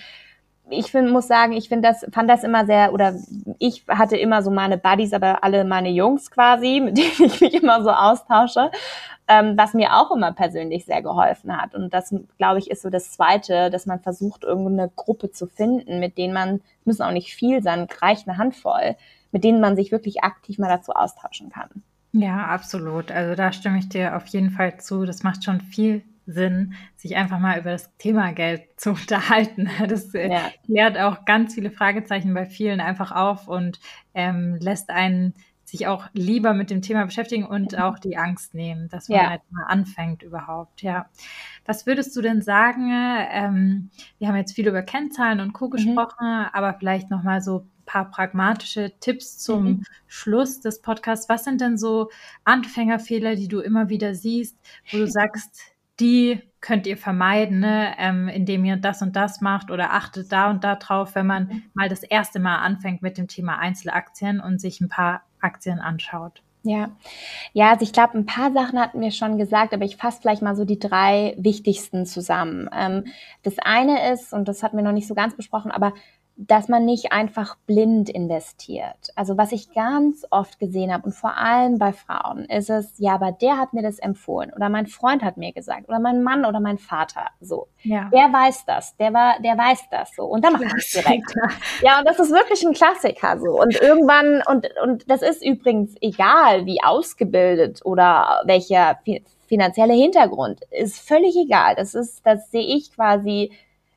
[0.70, 3.14] ich find, muss sagen, ich finde das, fand das immer sehr, oder
[3.58, 7.54] ich hatte immer so meine Buddies, aber alle meine Jungs quasi, mit denen ich mich
[7.54, 8.70] immer so austausche
[9.28, 11.74] ähm, was mir auch immer persönlich sehr geholfen hat.
[11.74, 15.98] Und das, glaube ich, ist so das Zweite, dass man versucht, irgendeine Gruppe zu finden,
[15.98, 18.96] mit denen man, müssen auch nicht viel sein, reicht eine Handvoll,
[19.32, 21.82] mit denen man sich wirklich aktiv mal dazu austauschen kann.
[22.12, 23.10] Ja, absolut.
[23.10, 25.04] Also da stimme ich dir auf jeden Fall zu.
[25.04, 29.70] Das macht schon viel Sinn, sich einfach mal über das Thema Geld zu unterhalten.
[29.88, 30.50] Das äh, ja.
[30.64, 33.80] klärt auch ganz viele Fragezeichen bei vielen einfach auf und
[34.14, 35.34] ähm, lässt einen
[35.68, 37.78] sich auch lieber mit dem Thema beschäftigen und mhm.
[37.78, 39.30] auch die Angst nehmen, dass man ja.
[39.30, 40.82] halt mal anfängt überhaupt.
[40.82, 41.10] Ja.
[41.64, 42.90] Was würdest du denn sagen?
[42.92, 45.66] Ähm, wir haben jetzt viel über Kennzahlen und Co.
[45.66, 45.70] Mhm.
[45.70, 49.82] gesprochen, aber vielleicht noch mal so ein paar pragmatische Tipps zum mhm.
[50.06, 51.28] Schluss des Podcasts.
[51.28, 52.10] Was sind denn so
[52.44, 54.56] Anfängerfehler, die du immer wieder siehst,
[54.92, 57.94] wo du sagst, die könnt ihr vermeiden, ne?
[57.98, 61.44] ähm, indem ihr das und das macht oder achtet da und da drauf, wenn man
[61.44, 61.62] mhm.
[61.74, 66.42] mal das erste Mal anfängt mit dem Thema Einzelaktien und sich ein paar Aktien anschaut.
[66.64, 66.90] Ja,
[67.52, 70.42] ja, also ich glaube, ein paar Sachen hatten wir schon gesagt, aber ich fasse vielleicht
[70.42, 72.68] mal so die drei wichtigsten zusammen.
[72.76, 73.04] Ähm,
[73.44, 75.92] das eine ist, und das hatten wir noch nicht so ganz besprochen, aber
[76.38, 79.10] dass man nicht einfach blind investiert.
[79.14, 83.14] Also was ich ganz oft gesehen habe und vor allem bei Frauen ist es, ja,
[83.14, 86.44] aber der hat mir das empfohlen oder mein Freund hat mir gesagt oder mein Mann
[86.44, 87.68] oder mein Vater so.
[87.82, 88.10] Ja.
[88.12, 91.34] Der weiß das, der war, der weiß das so und dann macht es direkt.
[91.82, 95.94] Ja, und das ist wirklich ein Klassiker so und irgendwann und und das ist übrigens
[96.02, 98.98] egal, wie ausgebildet oder welcher
[99.46, 101.74] finanzielle Hintergrund ist völlig egal.
[101.76, 103.52] Das ist, das sehe ich quasi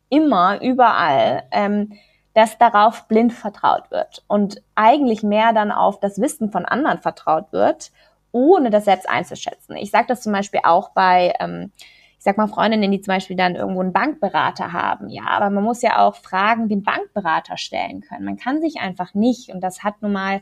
[0.09, 1.43] immer überall.
[1.51, 1.93] Ähm,
[2.33, 7.51] dass darauf blind vertraut wird und eigentlich mehr dann auf das Wissen von anderen vertraut
[7.51, 7.91] wird,
[8.31, 9.75] ohne das selbst einzuschätzen.
[9.75, 11.71] Ich sage das zum Beispiel auch bei, ähm,
[12.17, 15.09] ich sag mal, Freundinnen, die zum Beispiel dann irgendwo einen Bankberater haben.
[15.09, 18.25] Ja, aber man muss ja auch Fragen dem Bankberater stellen können.
[18.25, 20.41] Man kann sich einfach nicht, und das hat nun mal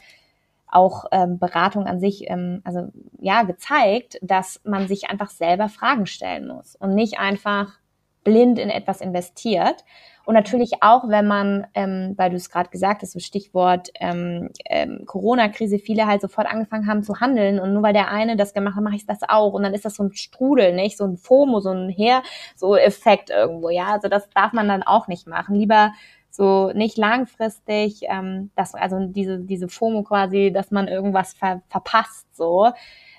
[0.69, 6.05] auch ähm, Beratung an sich, ähm, also ja, gezeigt, dass man sich einfach selber Fragen
[6.05, 7.79] stellen muss und nicht einfach
[8.27, 9.85] blind in etwas investiert.
[10.25, 14.49] Und natürlich auch, wenn man, ähm, weil du es gerade gesagt hast, so Stichwort ähm,
[14.65, 18.53] ähm, Corona-Krise, viele halt sofort angefangen haben zu handeln und nur weil der eine das
[18.53, 19.53] gemacht hat, mache ich das auch.
[19.53, 20.97] Und dann ist das so ein Strudel, nicht?
[20.97, 22.23] So ein FOMO, so ein Her,
[22.57, 23.85] so Effekt irgendwo, ja.
[23.85, 25.55] Also das darf man dann auch nicht machen.
[25.55, 25.93] Lieber
[26.29, 32.27] so nicht langfristig, ähm, das, also diese, diese FOMO quasi, dass man irgendwas ver verpasst,
[32.35, 32.71] so.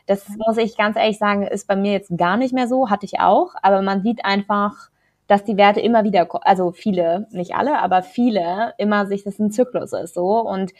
[0.05, 3.07] Das muss ich ganz ehrlich sagen, ist bei mir jetzt gar nicht mehr so, hatte
[3.07, 4.91] ich auch, aber man sieht einfach,
[5.29, 9.53] dass die Werte immer wieder, also viele, nicht alle, aber viele, immer sich, das ein
[9.53, 10.73] Zyklus ist so und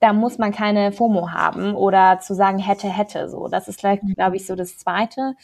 [0.00, 3.46] da muss man keine FOMO haben oder zu sagen hätte, hätte so.
[3.46, 4.14] Das ist vielleicht, mhm.
[4.14, 5.34] glaube ich, so das Zweite.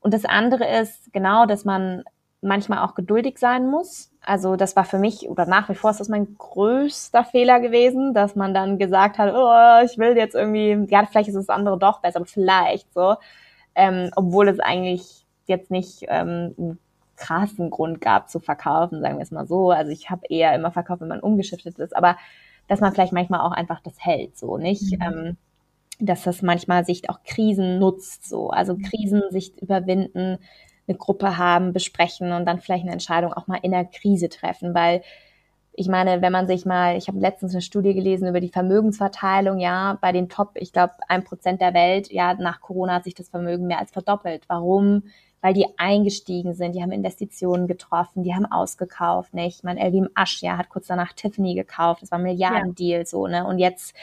[0.00, 2.02] Und das andere ist genau, dass man
[2.40, 4.10] manchmal auch geduldig sein muss.
[4.20, 8.12] Also das war für mich oder nach wie vor ist das mein größter Fehler gewesen,
[8.12, 11.78] dass man dann gesagt hat, oh, ich will jetzt irgendwie, ja, vielleicht ist das andere
[11.78, 13.16] doch besser, aber vielleicht so,
[13.74, 16.78] ähm, obwohl es eigentlich jetzt nicht ähm,
[17.18, 19.70] krassen Grund gab zu verkaufen, sagen wir es mal so.
[19.70, 22.16] Also ich habe eher immer verkauft, wenn man umgeschiftet ist, aber
[22.68, 24.98] dass man vielleicht manchmal auch einfach das hält, so nicht.
[24.98, 25.02] Mhm.
[25.02, 25.36] Ähm,
[26.00, 28.50] dass das manchmal sich auch Krisen nutzt, so.
[28.50, 28.82] Also mhm.
[28.82, 30.38] Krisen sich überwinden,
[30.86, 34.74] eine Gruppe haben, besprechen und dann vielleicht eine Entscheidung auch mal in der Krise treffen,
[34.74, 35.02] weil
[35.72, 39.60] ich meine, wenn man sich mal, ich habe letztens eine Studie gelesen über die Vermögensverteilung,
[39.60, 43.14] ja, bei den Top, ich glaube, ein Prozent der Welt, ja, nach Corona hat sich
[43.14, 44.42] das Vermögen mehr als verdoppelt.
[44.48, 45.04] Warum?
[45.40, 49.58] Weil die eingestiegen sind, die haben Investitionen getroffen, die haben ausgekauft, nicht?
[49.58, 53.06] Ich meine, Elvim Asch, ja, hat kurz danach Tiffany gekauft, das war ein Milliardendeal, ja.
[53.06, 53.46] so, ne?
[53.46, 53.94] Und jetzt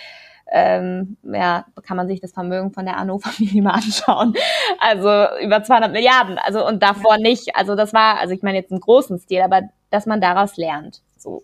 [0.52, 4.36] ähm, ja, kann man sich das Vermögen von der Arno-Familie mal anschauen.
[4.80, 5.10] Also
[5.42, 6.38] über 200 Milliarden.
[6.38, 7.22] Also und davor ja.
[7.22, 7.56] nicht.
[7.56, 11.02] Also das war, also ich meine jetzt im großen Stil, aber dass man daraus lernt.
[11.18, 11.44] So.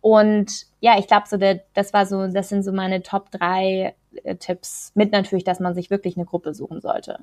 [0.00, 3.94] Und ja, ich glaube so, der, das war so, das sind so meine Top drei
[4.22, 4.92] äh, Tipps.
[4.94, 7.18] Mit natürlich, dass man sich wirklich eine Gruppe suchen sollte.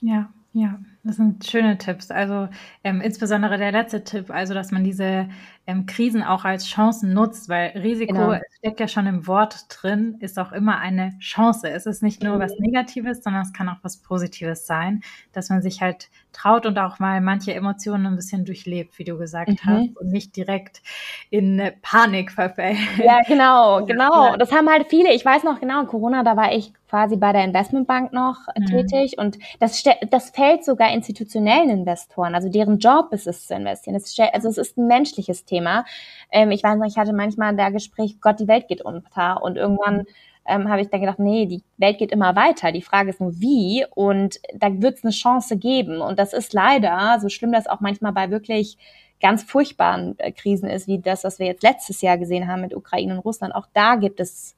[0.00, 2.10] Ja, ja, das sind schöne Tipps.
[2.10, 2.48] Also
[2.82, 5.28] ähm, insbesondere der letzte Tipp, also dass man diese
[5.66, 8.40] ähm, Krisen auch als Chancen nutzt, weil Risiko genau.
[8.58, 11.68] steckt ja schon im Wort drin, ist auch immer eine Chance.
[11.68, 12.66] Es ist nicht nur was mhm.
[12.66, 15.02] Negatives, sondern es kann auch was Positives sein,
[15.32, 19.18] dass man sich halt traut und auch mal manche Emotionen ein bisschen durchlebt, wie du
[19.18, 19.58] gesagt mhm.
[19.64, 20.82] hast, und nicht direkt
[21.30, 22.78] in Panik verfällt.
[23.02, 24.26] Ja, genau, genau.
[24.26, 24.36] Ja.
[24.36, 25.12] Das haben halt viele.
[25.14, 28.66] Ich weiß noch genau, Corona, da war ich quasi bei der Investmentbank noch mhm.
[28.66, 33.96] tätig und das, das fällt sogar institutionellen Investoren, also deren Job ist es zu investieren.
[33.96, 35.55] Es, also es ist ein menschliches Thema.
[35.56, 35.84] Thema.
[36.30, 39.42] Ähm, ich weiß noch, ich hatte manchmal da Gespräch, Gott, die Welt geht unter.
[39.42, 40.04] Und irgendwann
[40.46, 42.72] ähm, habe ich dann gedacht, nee, die Welt geht immer weiter.
[42.72, 43.84] Die Frage ist nur wie.
[43.94, 46.00] Und da wird es eine Chance geben.
[46.00, 48.76] Und das ist leider, so schlimm das auch manchmal bei wirklich
[49.20, 52.74] ganz furchtbaren äh, Krisen ist, wie das, was wir jetzt letztes Jahr gesehen haben mit
[52.74, 53.54] Ukraine und Russland.
[53.54, 54.54] Auch da gibt es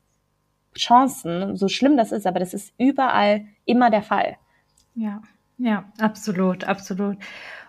[0.77, 4.37] Chancen, so schlimm das ist, aber das ist überall immer der Fall.
[4.95, 5.23] Ja,
[5.59, 7.19] ja, absolut, absolut.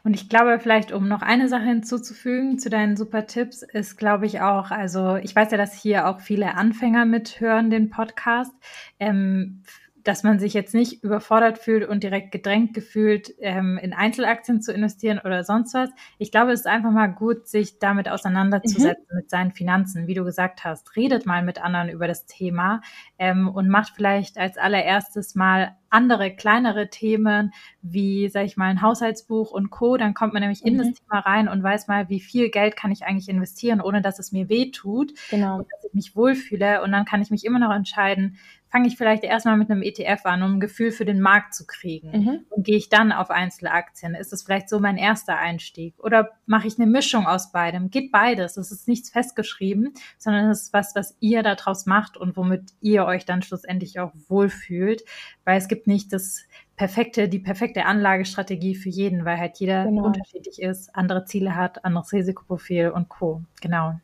[0.03, 4.25] Und ich glaube, vielleicht, um noch eine Sache hinzuzufügen zu deinen super Tipps, ist, glaube
[4.25, 8.53] ich, auch, also ich weiß ja, dass hier auch viele Anfänger mithören, den Podcast.
[8.99, 9.63] Ähm,
[10.03, 14.73] dass man sich jetzt nicht überfordert fühlt und direkt gedrängt gefühlt, ähm, in Einzelaktien zu
[14.73, 15.89] investieren oder sonst was.
[16.17, 19.17] Ich glaube, es ist einfach mal gut, sich damit auseinanderzusetzen mhm.
[19.17, 20.07] mit seinen Finanzen.
[20.07, 22.81] Wie du gesagt hast, redet mal mit anderen über das Thema
[23.17, 28.81] ähm, und macht vielleicht als allererstes mal andere kleinere Themen wie, sag ich mal, ein
[28.81, 29.97] Haushaltsbuch und Co.
[29.97, 30.67] Dann kommt man nämlich mhm.
[30.67, 30.93] in das mhm.
[30.95, 34.31] Thema rein und weiß mal, wie viel Geld kann ich eigentlich investieren, ohne dass es
[34.31, 35.13] mir weh tut.
[35.29, 35.57] Genau.
[35.57, 36.81] Und dass ich mich wohlfühle.
[36.81, 38.37] Und dann kann ich mich immer noch entscheiden,
[38.69, 41.65] fange ich vielleicht erstmal mit einem ETF an, um ein Gefühl für den Markt zu
[41.65, 42.11] kriegen.
[42.11, 42.45] Mhm.
[42.49, 44.13] Und gehe ich dann auf Einzelaktien?
[44.13, 45.95] Ist das vielleicht so mein erster Einstieg?
[45.97, 47.89] Oder mache ich eine Mischung aus beidem?
[47.89, 48.57] Geht beides.
[48.57, 53.05] Es ist nichts festgeschrieben, sondern es ist was, was ihr daraus macht und womit ihr
[53.05, 55.03] euch dann schlussendlich auch wohlfühlt.
[55.45, 56.43] Weil es gibt nicht das
[56.75, 60.05] perfekte, die perfekte Anlagestrategie für jeden, weil halt jeder genau.
[60.05, 63.41] unterschiedlich ist, andere Ziele hat, anderes Risikoprofil und Co.
[63.61, 63.99] Genau.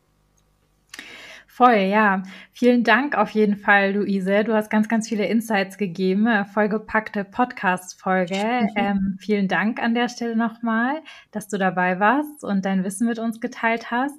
[1.56, 2.22] Voll, ja.
[2.52, 4.44] Vielen Dank auf jeden Fall, Luise.
[4.44, 6.26] Du hast ganz, ganz viele Insights gegeben.
[6.26, 8.34] Äh, vollgepackte Podcast-Folge.
[8.34, 8.68] Mhm.
[8.76, 10.96] Ähm, vielen Dank an der Stelle nochmal,
[11.30, 14.14] dass du dabei warst und dein Wissen mit uns geteilt hast.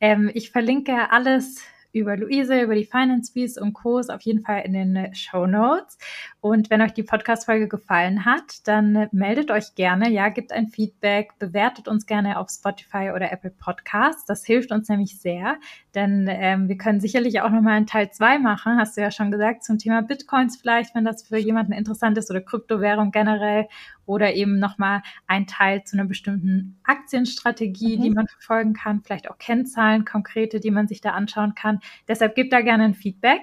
[0.00, 1.62] Ähm, ich verlinke alles
[1.92, 4.00] über Luise, über die Finance Bees und Co.
[4.00, 5.98] auf jeden Fall in den Show Notes.
[6.40, 11.38] Und wenn euch die Podcast-Folge gefallen hat, dann meldet euch gerne, ja, gebt ein Feedback,
[11.38, 14.24] bewertet uns gerne auf Spotify oder Apple Podcasts.
[14.24, 15.56] Das hilft uns nämlich sehr,
[15.94, 19.30] denn ähm, wir können sicherlich auch nochmal einen Teil zwei machen, hast du ja schon
[19.30, 23.68] gesagt, zum Thema Bitcoins vielleicht, wenn das für jemanden interessant ist oder Kryptowährung generell
[24.06, 28.02] oder eben nochmal ein Teil zu einer bestimmten Aktienstrategie, mhm.
[28.02, 31.80] die man verfolgen kann, vielleicht auch Kennzahlen, konkrete, die man sich da anschauen kann.
[32.08, 33.40] Deshalb gebt da gerne ein Feedback,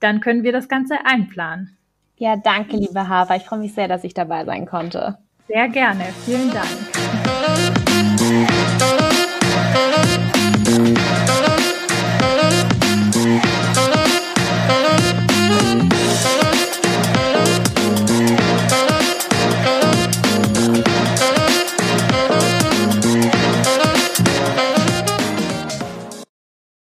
[0.00, 1.76] dann können wir das Ganze einplanen.
[2.16, 3.36] Ja, danke, liebe Haver.
[3.36, 5.18] Ich freue mich sehr, dass ich dabei sein konnte.
[5.46, 6.04] Sehr gerne.
[6.24, 7.37] Vielen Dank.